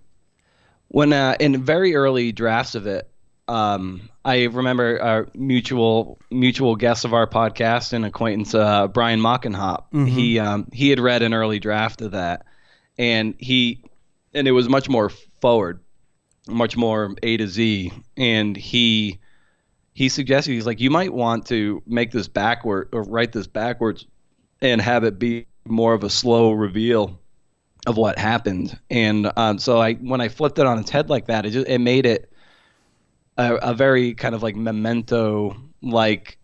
[0.89, 3.11] when uh, in very early drafts of it
[3.47, 9.91] um, I remember our mutual mutual guest of our podcast and acquaintance uh, Brian Mockenhaupt.
[9.91, 10.05] Mm-hmm.
[10.05, 12.45] He um, he had read an early draft of that,
[12.97, 13.83] and he
[14.33, 15.09] and it was much more
[15.41, 15.81] forward,
[16.47, 19.19] much more A to Z, and he
[19.93, 24.05] he suggested he's like you might want to make this backward or write this backwards
[24.61, 27.19] and have it be more of a slow reveal
[27.87, 28.77] of what happened.
[28.89, 31.67] And um, so I when I flipped it on its head like that, it just
[31.67, 32.31] it made it
[33.37, 36.37] a, a very kind of like memento like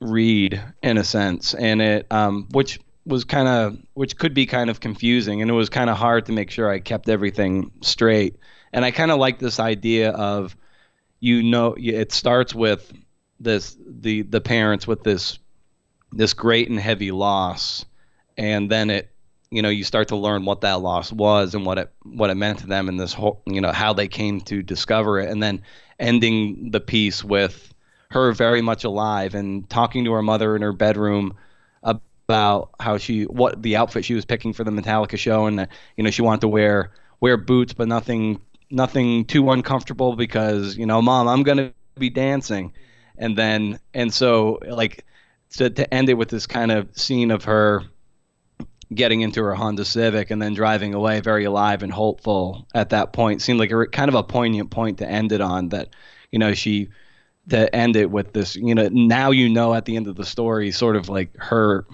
[0.00, 4.70] read in a sense, and it um, which was kind of which could be kind
[4.70, 8.36] of confusing, and it was kind of hard to make sure I kept everything straight.
[8.72, 10.56] And I kind of like this idea of
[11.20, 12.92] you know it starts with
[13.40, 15.38] this the the parents with this
[16.12, 17.84] this great and heavy loss
[18.36, 19.10] and then it
[19.50, 22.34] you know you start to learn what that loss was and what it what it
[22.34, 25.30] meant to them and this whole you know how they came to discover it.
[25.30, 25.62] And then
[25.98, 27.72] ending the piece with
[28.10, 31.34] her very much alive and talking to her mother in her bedroom
[31.82, 35.46] about how she what the outfit she was picking for the Metallica show.
[35.46, 40.16] And that you know she wanted to wear wear boots but nothing nothing too uncomfortable
[40.16, 42.72] because you know mom I'm going to be dancing.
[43.18, 45.04] And then and so like
[45.52, 47.84] to to end it with this kind of scene of her
[48.94, 53.12] getting into her Honda Civic and then driving away very alive and hopeful at that
[53.12, 55.88] point seemed like a kind of a poignant point to end it on that
[56.30, 56.88] you know she
[57.48, 60.24] to end it with this you know now you know at the end of the
[60.24, 61.84] story sort of like her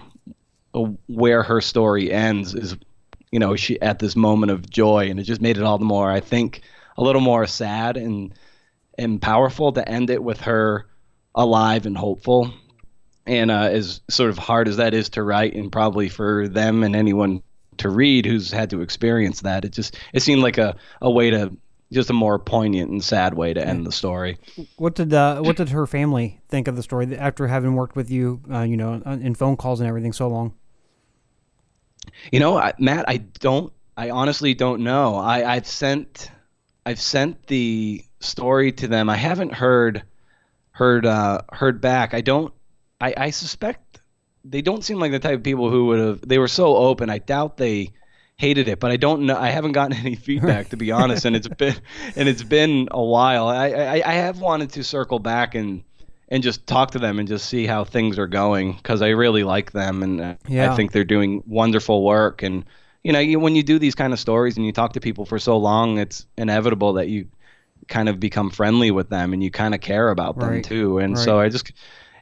[0.75, 2.77] uh, where her story ends is
[3.31, 5.09] you know she at this moment of joy.
[5.09, 6.61] And it just made it all the more i think
[6.99, 8.35] a little more sad and
[8.99, 10.87] and powerful to end it with her
[11.35, 12.53] alive and hopeful
[13.27, 16.83] and uh, as sort of hard as that is to write and probably for them
[16.83, 17.43] and anyone
[17.79, 21.31] to read who's had to experience that it just it seemed like a, a way
[21.31, 21.57] to
[21.93, 24.39] just a more poignant and sad way to end the story.
[24.77, 28.11] What did uh, what did her family think of the story after having worked with
[28.11, 30.55] you uh, you know in phone calls and everything so long?
[32.31, 35.17] You know I, matt i don't i honestly don't know.
[35.17, 36.31] I i've sent
[36.85, 39.09] i've sent the story to them.
[39.09, 40.03] I haven't heard
[40.73, 42.15] heard uh heard back.
[42.15, 42.53] I don't
[43.03, 44.01] I, I suspect
[44.45, 46.21] they don't seem like the type of people who would have.
[46.27, 47.11] They were so open.
[47.11, 47.91] I doubt they
[48.37, 49.37] hated it, but I don't know.
[49.37, 51.77] I haven't gotten any feedback to be honest, and it's been
[52.17, 53.49] and it's been a while.
[53.49, 55.83] I, I I have wanted to circle back and
[56.29, 59.45] and just talk to them and just see how things are going because I really
[59.45, 60.73] like them and uh, yeah.
[60.73, 62.43] I think they're doing wonderful work.
[62.43, 62.65] And
[63.03, 65.27] you know, you, when you do these kind of stories and you talk to people
[65.27, 67.29] for so long, it's inevitable that you
[67.89, 70.65] kind of become friendly with them and you kind of care about them right.
[70.65, 70.99] too.
[70.99, 71.23] And right.
[71.23, 71.71] so I just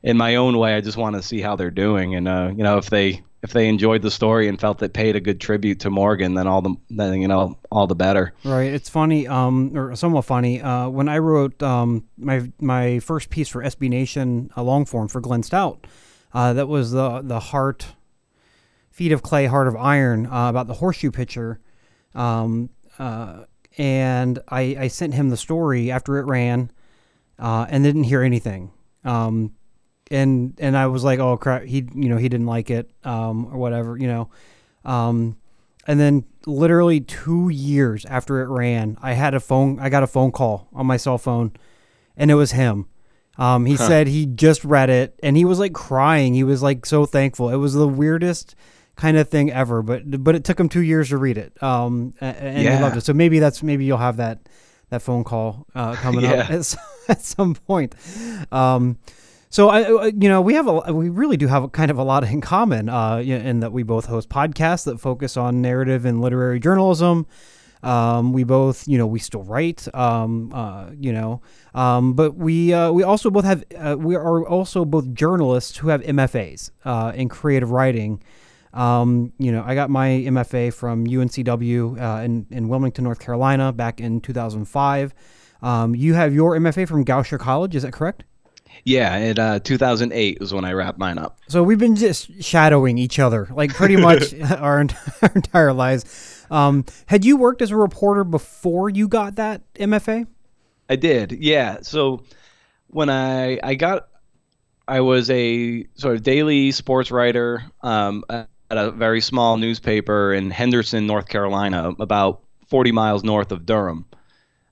[0.03, 2.63] in my own way, I just want to see how they're doing, and uh, you
[2.63, 5.81] know, if they if they enjoyed the story and felt it paid a good tribute
[5.81, 8.35] to Morgan, then all the then you know all the better.
[8.45, 8.73] Right.
[8.73, 10.61] It's funny, um, or somewhat funny.
[10.61, 15.09] Uh, when I wrote um, my my first piece for SB Nation, a long form
[15.09, 15.87] for Glenn Stout,
[16.35, 17.87] uh, that was the the heart,
[18.91, 21.61] feet of clay, heart of iron uh, about the horseshoe pitcher,
[22.15, 23.45] um, uh,
[23.79, 26.71] and I, I sent him the story after it ran,
[27.39, 28.71] uh, and didn't hear anything.
[29.03, 29.55] Um,
[30.11, 33.47] and and I was like, oh crap, he you know he didn't like it um,
[33.47, 34.31] or whatever, you know.
[34.85, 35.37] Um,
[35.87, 39.79] and then literally two years after it ran, I had a phone.
[39.81, 41.53] I got a phone call on my cell phone,
[42.17, 42.87] and it was him.
[43.39, 43.89] Um, he huh.
[43.89, 46.35] said he just read it, and he was like crying.
[46.35, 47.49] He was like so thankful.
[47.49, 48.55] It was the weirdest
[48.97, 49.83] kind of thing ever.
[49.83, 51.61] But but it took him two years to read it.
[51.63, 52.77] Um, and yeah.
[52.77, 53.05] he loved it.
[53.05, 54.49] So maybe that's maybe you'll have that
[54.91, 56.33] that phone call uh, coming yeah.
[56.33, 56.77] up at,
[57.09, 57.95] at some point.
[58.53, 58.99] Um,
[59.51, 62.05] so I, uh, you know, we have a, we really do have kind of a
[62.05, 66.21] lot in common, uh, in that we both host podcasts that focus on narrative and
[66.21, 67.27] literary journalism.
[67.83, 71.41] Um, we both, you know, we still write, um, uh, you know,
[71.75, 75.89] um, but we uh, we also both have uh, we are also both journalists who
[75.89, 78.23] have MFAs uh, in creative writing.
[78.75, 83.73] Um, you know, I got my MFA from UNCW uh, in in Wilmington, North Carolina,
[83.73, 85.15] back in 2005.
[85.63, 88.25] Um, you have your MFA from Goucher College, is that correct?
[88.85, 91.39] Yeah, in uh, 2008 was when I wrapped mine up.
[91.49, 94.87] So we've been just shadowing each other, like pretty much our,
[95.23, 96.45] our, entire lives.
[96.51, 100.27] Um, had you worked as a reporter before you got that MFA?
[100.89, 101.79] I did, yeah.
[101.83, 102.25] So
[102.89, 104.09] when I I got,
[104.89, 110.51] I was a sort of daily sports writer um, at a very small newspaper in
[110.51, 114.07] Henderson, North Carolina, about 40 miles north of Durham.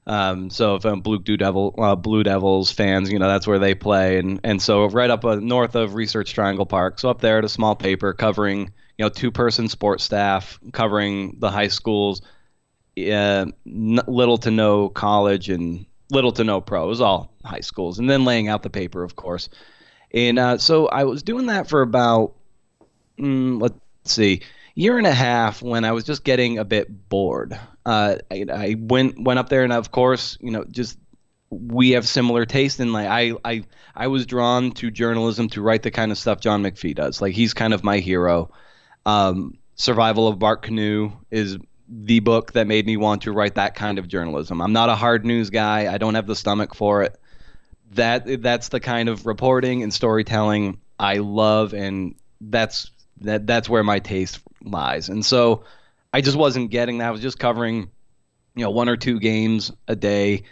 [0.09, 3.75] Um, so if um, Blue, Devil, uh, Blue Devils fans, you know that's where they
[3.75, 6.99] play, and and so right up uh, north of Research Triangle Park.
[6.99, 11.51] So up there at a small paper covering you know two-person sports staff, covering the
[11.51, 12.23] high schools,
[12.97, 16.85] uh, n- little to no college and little to no pro.
[16.85, 19.51] It was all high schools, and then laying out the paper, of course.
[20.15, 22.33] And uh, so I was doing that for about
[23.19, 24.41] mm, let's see,
[24.79, 27.59] year and a half when I was just getting a bit bored.
[27.85, 30.97] Uh, I, I, went went up there, and of course, you know, just
[31.51, 33.65] we have similar taste in like I I
[33.97, 37.21] I was drawn to journalism to write the kind of stuff John McPhee does.
[37.21, 38.53] Like he's kind of my hero.
[39.05, 43.75] Um, Survival of Bark Canoe is the book that made me want to write that
[43.75, 44.61] kind of journalism.
[44.61, 45.93] I'm not a hard news guy.
[45.93, 47.19] I don't have the stomach for it.
[47.93, 53.83] That that's the kind of reporting and storytelling I love, and that's that that's where
[53.83, 54.41] my taste
[54.71, 55.09] lies.
[55.09, 55.65] And so
[56.13, 57.09] I just wasn't getting that.
[57.09, 57.91] I was just covering,
[58.55, 60.45] you know, one or two games a day,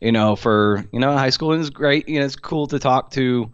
[0.00, 1.52] you know, for, you know, high school.
[1.52, 2.08] And it's great.
[2.08, 3.52] You know, it's cool to talk to,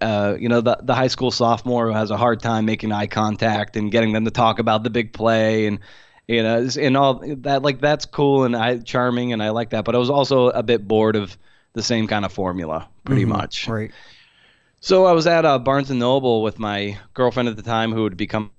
[0.00, 3.06] uh, you know, the, the high school sophomore who has a hard time making eye
[3.06, 5.78] contact and getting them to talk about the big play and,
[6.28, 9.84] you know, and all that, like, that's cool and I charming and I like that.
[9.84, 11.36] But I was also a bit bored of
[11.72, 13.32] the same kind of formula pretty mm-hmm.
[13.32, 13.66] much.
[13.66, 13.90] Right.
[14.80, 18.02] So I was at uh, Barnes and Noble with my girlfriend at the time, who
[18.02, 18.50] would become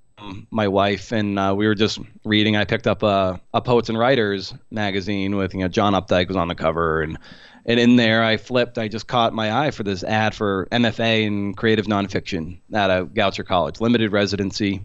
[0.51, 2.55] my wife, and uh, we were just reading.
[2.55, 6.37] I picked up a, a Poets and Writers magazine with you know John Updike was
[6.37, 7.17] on the cover, and
[7.65, 8.77] And in there, I flipped.
[8.77, 13.05] I just caught my eye for this ad for MFA in creative nonfiction at a
[13.05, 14.83] Goucher College, limited residency,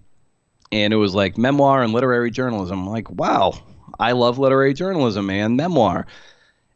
[0.70, 2.80] and it was like memoir and literary journalism.
[2.80, 3.54] I'm like, wow,
[3.98, 6.06] I love literary journalism and memoir.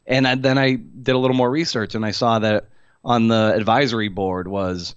[0.05, 2.67] And I, then I did a little more research, and I saw that
[3.05, 4.95] on the advisory board was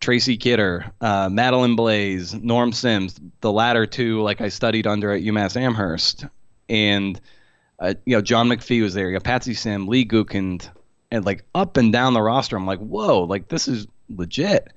[0.00, 3.20] Tracy Kidder, uh, Madeleine Blais, Norm Sims.
[3.42, 6.24] The latter two, like I studied under at UMass Amherst,
[6.68, 7.20] and
[7.78, 9.08] uh, you know John McPhee was there.
[9.08, 10.68] You got Patsy Sim, Lee Gutkind,
[11.10, 12.56] and like up and down the roster.
[12.56, 14.72] I'm like, whoa, like this is legit.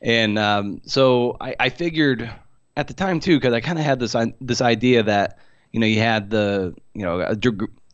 [0.00, 2.30] And um, so I, I figured
[2.76, 5.38] at the time too, because I kind of had this this idea that
[5.72, 7.36] you know you had the you know a,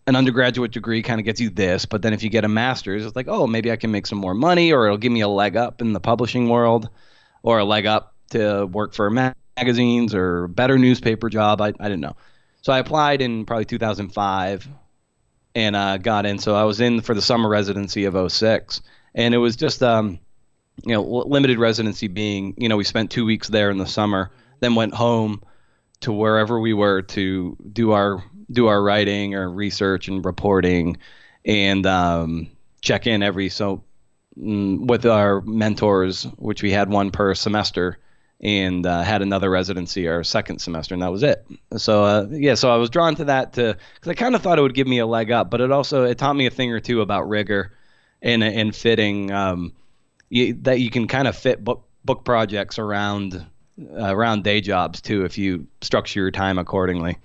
[0.07, 3.05] an undergraduate degree kind of gets you this, but then if you get a master's,
[3.05, 5.29] it's like, oh, maybe I can make some more money, or it'll give me a
[5.29, 6.89] leg up in the publishing world,
[7.43, 11.61] or a leg up to work for magazines or a better newspaper job.
[11.61, 12.17] I, I didn't know.
[12.63, 14.69] So I applied in probably 2005
[15.55, 16.39] and uh, got in.
[16.39, 18.83] So I was in for the summer residency of 06.
[19.15, 20.19] And it was just, um,
[20.85, 24.31] you know, limited residency being, you know, we spent two weeks there in the summer,
[24.61, 25.43] then went home
[26.01, 30.97] to wherever we were to do our do our writing or research and reporting,
[31.45, 32.49] and um,
[32.81, 33.83] check in every so
[34.39, 37.99] mm, with our mentors, which we had one per semester,
[38.41, 41.47] and uh, had another residency our second semester, and that was it.
[41.77, 44.59] So uh, yeah, so I was drawn to that to because I kind of thought
[44.59, 46.73] it would give me a leg up, but it also it taught me a thing
[46.73, 47.73] or two about rigor
[48.23, 49.73] and and fitting um,
[50.29, 55.01] you, that you can kind of fit book book projects around uh, around day jobs
[55.01, 57.19] too if you structure your time accordingly.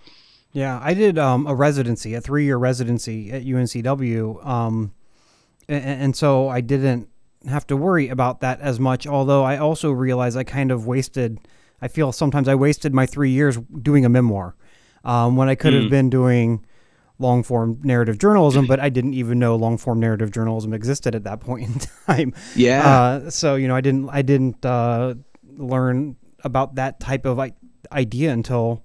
[0.53, 4.93] Yeah, I did um, a residency, a three-year residency at UNCW, um,
[5.69, 7.07] and, and, so I didn't
[7.47, 9.07] have to worry about that as much.
[9.07, 11.39] Although I also realized I kind of wasted.
[11.81, 14.55] I feel sometimes I wasted my three years doing a memoir
[15.03, 15.81] um, when I could mm.
[15.81, 16.65] have been doing
[17.17, 21.23] long form narrative journalism, but I didn't even know long form narrative journalism existed at
[21.23, 22.33] that point in time.
[22.55, 22.87] Yeah.
[22.87, 25.15] Uh, so you know, I didn't I didn't uh,
[25.57, 27.39] learn about that type of
[27.91, 28.83] idea until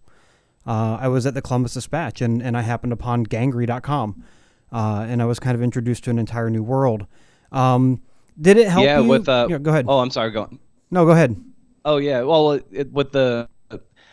[0.66, 4.24] uh, I was at the Columbus Dispatch and, and I happened upon Gangrey.com.
[4.72, 7.06] Uh, and I was kind of introduced to an entire new world.
[7.52, 8.02] Um,
[8.40, 9.08] did it help yeah, you?
[9.08, 9.86] with uh, yeah, go ahead.
[9.88, 10.30] Oh, I'm sorry.
[10.30, 10.50] Go.
[10.90, 11.42] No, go ahead.
[11.84, 12.22] Oh yeah.
[12.22, 13.48] Well, it, it, with the,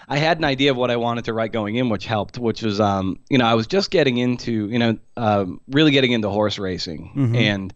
[0.07, 2.37] I had an idea of what I wanted to write going in, which helped.
[2.37, 6.11] Which was, um, you know, I was just getting into, you know, um, really getting
[6.11, 7.35] into horse racing, mm-hmm.
[7.35, 7.73] and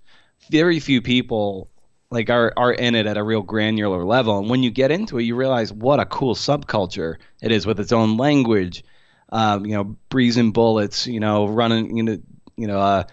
[0.52, 1.70] very few people
[2.10, 4.40] like are are in it at a real granular level.
[4.40, 7.80] And when you get into it, you realize what a cool subculture it is with
[7.80, 8.84] its own language.
[9.30, 11.08] Um, you know, breezing bullets.
[11.08, 11.98] You know, running.
[11.98, 12.18] You know,
[12.56, 13.04] you know, uh,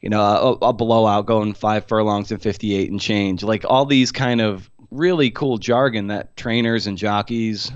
[0.00, 3.42] you know, a, a blowout going five furlongs and 58 and change.
[3.42, 7.72] Like all these kind of really cool jargon that trainers and jockeys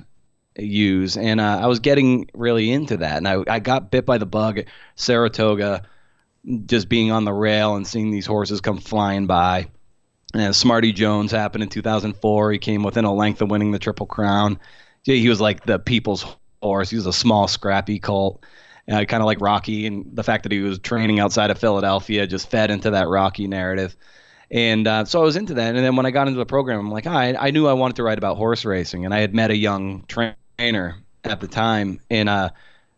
[0.56, 1.16] use.
[1.16, 3.16] And uh, I was getting really into that.
[3.16, 5.84] And I, I got bit by the bug at Saratoga,
[6.66, 9.68] just being on the rail and seeing these horses come flying by
[10.34, 12.52] and Smarty Jones happened in 2004.
[12.52, 14.58] He came within a length of winning the Triple Crown.
[15.04, 16.26] He was like the people's
[16.62, 16.90] horse.
[16.90, 18.44] He was a small, scrappy colt,
[18.90, 19.86] uh, kind of like Rocky.
[19.86, 23.46] And the fact that he was training outside of Philadelphia just fed into that Rocky
[23.46, 23.96] narrative.
[24.50, 25.74] And uh, so I was into that.
[25.74, 27.72] And then when I got into the program, I'm like, oh, I, I knew I
[27.72, 29.04] wanted to write about horse racing.
[29.04, 32.50] And I had met a young trainer at the time and uh,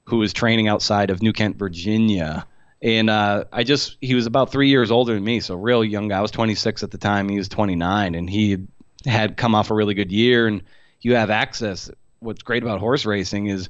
[0.05, 2.47] who was training outside of New Kent, Virginia
[2.83, 6.09] and uh, I just he was about three years older than me, so real young
[6.09, 6.19] guy.
[6.19, 7.29] I was 26 at the time.
[7.29, 8.67] He was 29, and he
[9.05, 10.47] had come off a really good year.
[10.47, 10.63] And
[11.01, 11.91] you have access.
[12.21, 13.69] What's great about horse racing is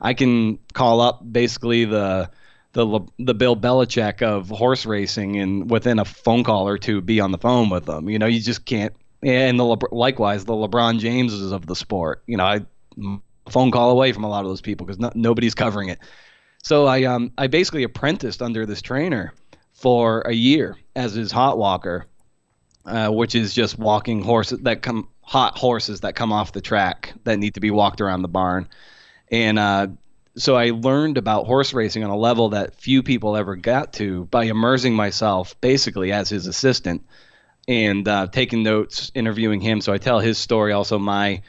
[0.00, 2.30] I can call up basically the
[2.72, 7.20] the the Bill Belichick of horse racing, and within a phone call or two, be
[7.20, 8.08] on the phone with them.
[8.08, 8.94] You know, you just can't.
[9.22, 12.22] And the likewise, the LeBron Jameses of the sport.
[12.26, 12.60] You know, I
[13.50, 15.98] phone call away from a lot of those people because no, nobody's covering it.
[16.66, 19.32] So I um I basically apprenticed under this trainer
[19.74, 22.06] for a year as his hot walker,
[22.84, 27.14] uh, which is just walking horses that come hot horses that come off the track
[27.22, 28.68] that need to be walked around the barn,
[29.30, 29.86] and uh,
[30.36, 34.24] so I learned about horse racing on a level that few people ever got to
[34.24, 37.06] by immersing myself basically as his assistant
[37.68, 39.80] and uh, taking notes, interviewing him.
[39.80, 41.42] So I tell his story, also my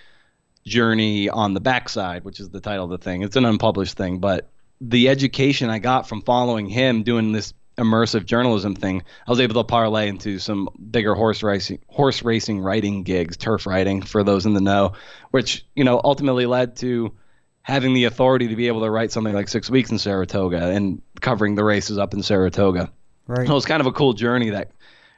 [0.64, 3.24] journey on the backside, which is the title of the thing.
[3.24, 4.52] It's an unpublished thing, but
[4.82, 9.56] the education I got from following him doing this immersive journalism thing, I was able
[9.56, 14.46] to parlay into some bigger horse racing horse racing writing gigs, turf writing for those
[14.46, 14.94] in the know,
[15.32, 17.14] which you know ultimately led to
[17.62, 21.02] having the authority to be able to write something like Six Weeks in Saratoga and
[21.20, 22.92] covering the races up in Saratoga.
[23.28, 23.46] Right.
[23.46, 24.72] So it was kind of a cool journey that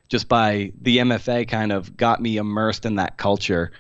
[0.07, 3.72] just by the MFA kind of got me immersed in that culture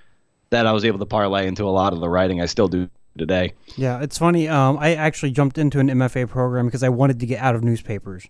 [0.51, 2.89] that I was able to parlay into a lot of the writing I still do
[3.19, 3.53] today.
[3.75, 4.47] Yeah, it's funny.
[4.47, 7.63] Um, I actually jumped into an MFA program because I wanted to get out of
[7.63, 8.27] newspapers.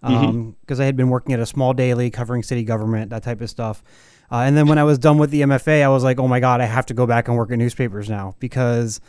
[0.00, 3.40] because um, I had been working at a small daily covering city government, that type
[3.40, 3.82] of stuff.
[4.30, 6.40] Uh, and then when I was done with the MFA, I was like, oh my
[6.40, 9.00] god, I have to go back and work at newspapers now because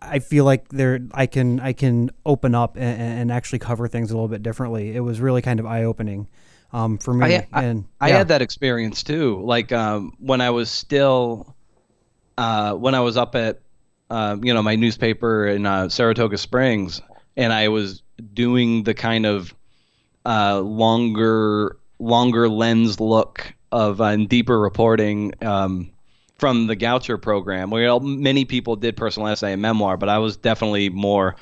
[0.00, 4.10] I feel like there I can I can open up and, and, actually cover things
[4.10, 4.94] a little bit differently.
[4.94, 6.28] It was really kind of eye opening
[6.72, 7.36] um, for me.
[7.52, 8.14] I, and I, yeah.
[8.14, 9.42] I, had that experience too.
[9.42, 11.54] Like um, when I was still
[12.36, 13.60] uh, when I was up at
[14.10, 17.00] uh, you know my newspaper in uh, Saratoga Springs,
[17.36, 18.02] and I was
[18.32, 19.54] doing the kind of
[20.24, 25.34] uh, longer longer lens look of uh, and deeper reporting.
[25.42, 25.90] Um,
[26.36, 30.36] from the Goucher program, where many people did personal essay and memoir, but I was
[30.36, 31.36] definitely more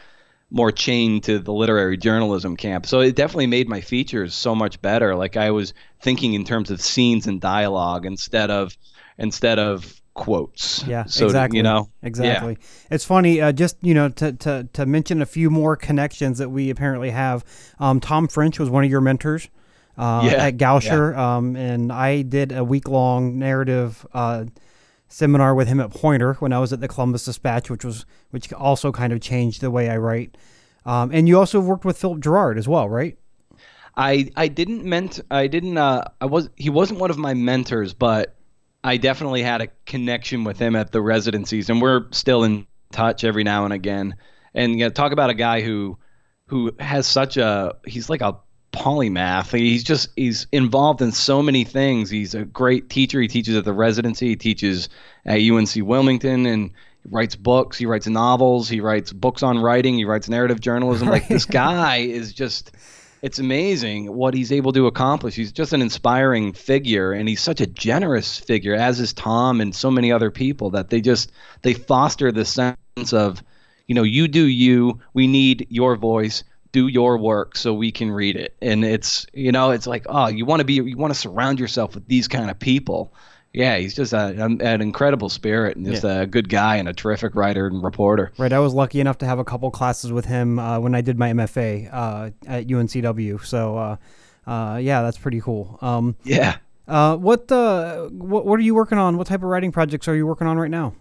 [0.52, 2.84] more chained to the literary journalism camp.
[2.84, 5.14] So it definitely made my features so much better.
[5.14, 8.76] Like I was thinking in terms of scenes and dialogue instead of
[9.16, 10.84] instead of quotes.
[10.86, 11.58] Yeah, so, exactly.
[11.58, 12.56] You know, exactly.
[12.60, 12.66] Yeah.
[12.90, 13.40] It's funny.
[13.40, 17.10] Uh, just you know, to, to to mention a few more connections that we apparently
[17.10, 17.44] have.
[17.78, 19.48] Um, Tom French was one of your mentors.
[19.96, 21.36] Uh, yeah, at Goucher, yeah.
[21.36, 24.46] um, and I did a week long narrative uh,
[25.08, 28.50] seminar with him at Poynter when I was at the Columbus Dispatch, which was which
[28.54, 30.36] also kind of changed the way I write.
[30.86, 33.18] Um, and you also worked with Philip Gerard as well, right?
[33.96, 37.92] I I didn't ment I didn't uh I was he wasn't one of my mentors,
[37.92, 38.34] but
[38.84, 43.24] I definitely had a connection with him at the residencies, and we're still in touch
[43.24, 44.16] every now and again.
[44.54, 45.98] And you know, talk about a guy who
[46.46, 48.36] who has such a he's like a
[48.72, 49.56] polymath.
[49.56, 52.10] He's just he's involved in so many things.
[52.10, 53.20] He's a great teacher.
[53.20, 54.28] He teaches at the residency.
[54.28, 54.88] He teaches
[55.24, 56.70] at UNC Wilmington and
[57.02, 57.78] he writes books.
[57.78, 58.68] He writes novels.
[58.68, 59.96] He writes books on writing.
[59.96, 61.08] He writes narrative journalism.
[61.08, 62.72] Like this guy is just
[63.22, 65.36] it's amazing what he's able to accomplish.
[65.36, 69.74] He's just an inspiring figure and he's such a generous figure as is Tom and
[69.74, 71.30] so many other people that they just
[71.62, 73.42] they foster this sense of
[73.86, 75.00] you know, you do you.
[75.12, 78.56] We need your voice do your work so we can read it.
[78.60, 81.60] And it's you know it's like oh you want to be you want to surround
[81.60, 83.14] yourself with these kind of people.
[83.54, 86.22] Yeah, he's just a, an incredible spirit and just yeah.
[86.22, 88.32] a good guy and a terrific writer and reporter.
[88.38, 91.02] Right, I was lucky enough to have a couple classes with him uh, when I
[91.02, 93.44] did my MFA uh, at UNCW.
[93.44, 93.96] So, uh,
[94.46, 95.78] uh, yeah, that's pretty cool.
[95.82, 96.56] Um, yeah.
[96.88, 99.16] Uh, what, uh, what what are you working on?
[99.16, 100.94] What type of writing projects are you working on right now?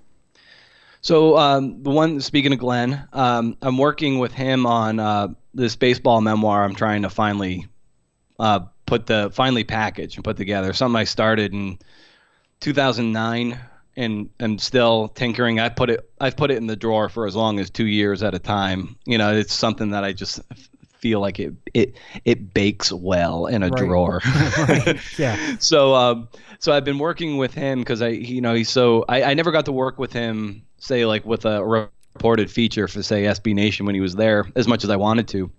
[1.01, 5.75] So um, the one speaking of Glenn, um, I'm working with him on uh, this
[5.75, 6.63] baseball memoir.
[6.63, 7.65] I'm trying to finally
[8.39, 11.79] uh, put the finally package and put together something I started in
[12.61, 13.59] 2009
[13.97, 15.59] and I'm still tinkering.
[15.59, 18.23] I put it I've put it in the drawer for as long as two years
[18.23, 18.95] at a time.
[19.05, 20.39] You know, it's something that I just
[20.99, 23.77] feel like it it it bakes well in a right.
[23.77, 24.21] drawer.
[24.57, 24.99] right.
[25.17, 25.57] Yeah.
[25.59, 29.23] So um so I've been working with him because I you know he's so I,
[29.23, 33.23] I never got to work with him say like with a reported feature for say
[33.23, 35.51] SB Nation when he was there as much as I wanted to,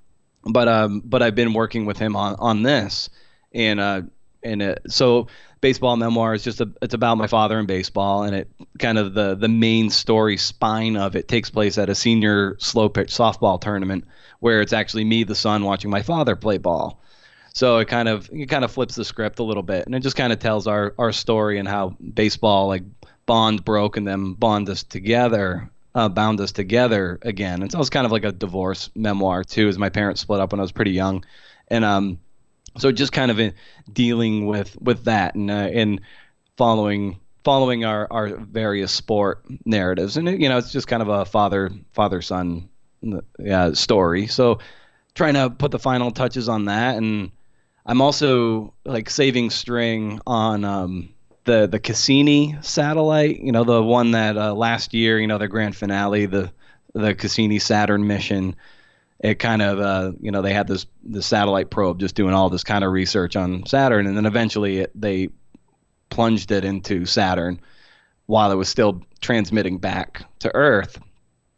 [0.44, 3.10] but um but I've been working with him on on this,
[3.52, 4.02] and uh
[4.44, 5.28] and it, so
[5.62, 9.14] baseball memoir is just a it's about my father in baseball and it kind of
[9.14, 13.58] the the main story spine of it takes place at a senior slow pitch softball
[13.58, 14.04] tournament
[14.40, 17.00] where it's actually me the son watching my father play ball
[17.54, 20.00] so it kind of it kind of flips the script a little bit and it
[20.00, 22.82] just kind of tells our our story and how baseball like
[23.26, 27.62] bond broke and then bond us together, uh, bound us together again.
[27.62, 30.52] And so it's kind of like a divorce memoir too, as my parents split up
[30.52, 31.24] when I was pretty young,
[31.68, 32.18] and um,
[32.78, 33.52] so just kind of
[33.92, 36.00] dealing with with that and uh, and
[36.56, 41.24] following following our our various sport narratives, and you know it's just kind of a
[41.24, 42.68] father father son
[43.38, 44.26] yeah, story.
[44.26, 44.58] So
[45.14, 47.30] trying to put the final touches on that and.
[47.84, 51.12] I'm also like saving string on um,
[51.44, 55.48] the the Cassini satellite, you know, the one that uh, last year, you know, the
[55.48, 56.52] grand finale, the
[56.94, 58.54] the Cassini Saturn mission.
[59.22, 62.50] It kind of, uh, you know, they had this the satellite probe just doing all
[62.50, 65.28] this kind of research on Saturn, and then eventually it, they
[66.10, 67.60] plunged it into Saturn
[68.26, 70.98] while it was still transmitting back to Earth.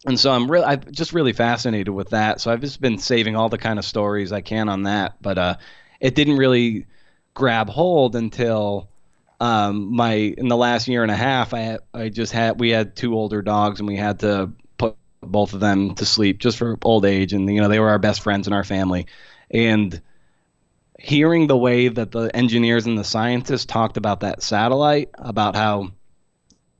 [0.07, 2.41] And so I'm really, I'm just really fascinated with that.
[2.41, 5.39] So I've just been saving all the kind of stories I can on that, but
[5.39, 5.57] uh,
[6.01, 6.87] it didn't really
[7.33, 8.89] grab hold until
[9.41, 12.97] um, my in the last year and a half, I I just had we had
[12.97, 14.53] two older dogs and we had to
[15.31, 17.99] both of them to sleep just for old age, and you know they were our
[17.99, 19.07] best friends in our family,
[19.51, 20.01] and
[20.99, 25.91] hearing the way that the engineers and the scientists talked about that satellite, about how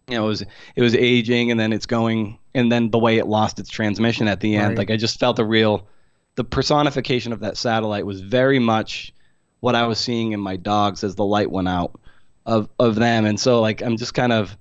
[0.09, 0.43] you know it was
[0.77, 4.29] it was aging and then it's going and then the way it lost its transmission
[4.29, 4.79] at the end, right.
[4.79, 5.87] like I just felt a real
[6.37, 9.13] the personification of that satellite was very much
[9.61, 11.99] what I was seeing in my dogs as the light went out
[12.47, 13.25] of of them.
[13.25, 14.57] And so like i'm just kind of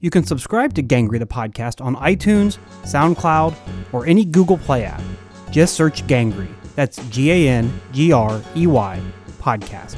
[0.00, 3.54] You can subscribe to Gangrey the podcast on iTunes, SoundCloud,
[3.92, 5.02] or any Google Play app.
[5.50, 6.52] Just search Gangrey.
[6.74, 9.00] That's G A N G R E Y
[9.44, 9.96] podcast.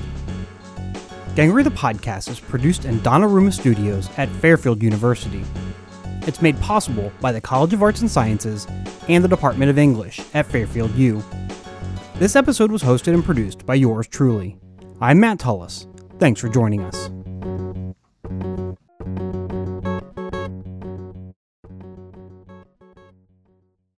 [1.36, 5.44] Gangrey the podcast is produced in Donnarumma Studios at Fairfield University.
[6.22, 8.66] It's made possible by the College of Arts and Sciences
[9.08, 11.22] and the Department of English at Fairfield U.
[12.16, 14.56] This episode was hosted and produced by yours truly.
[15.00, 15.86] I'm Matt Tullis.
[16.18, 17.10] Thanks for joining us.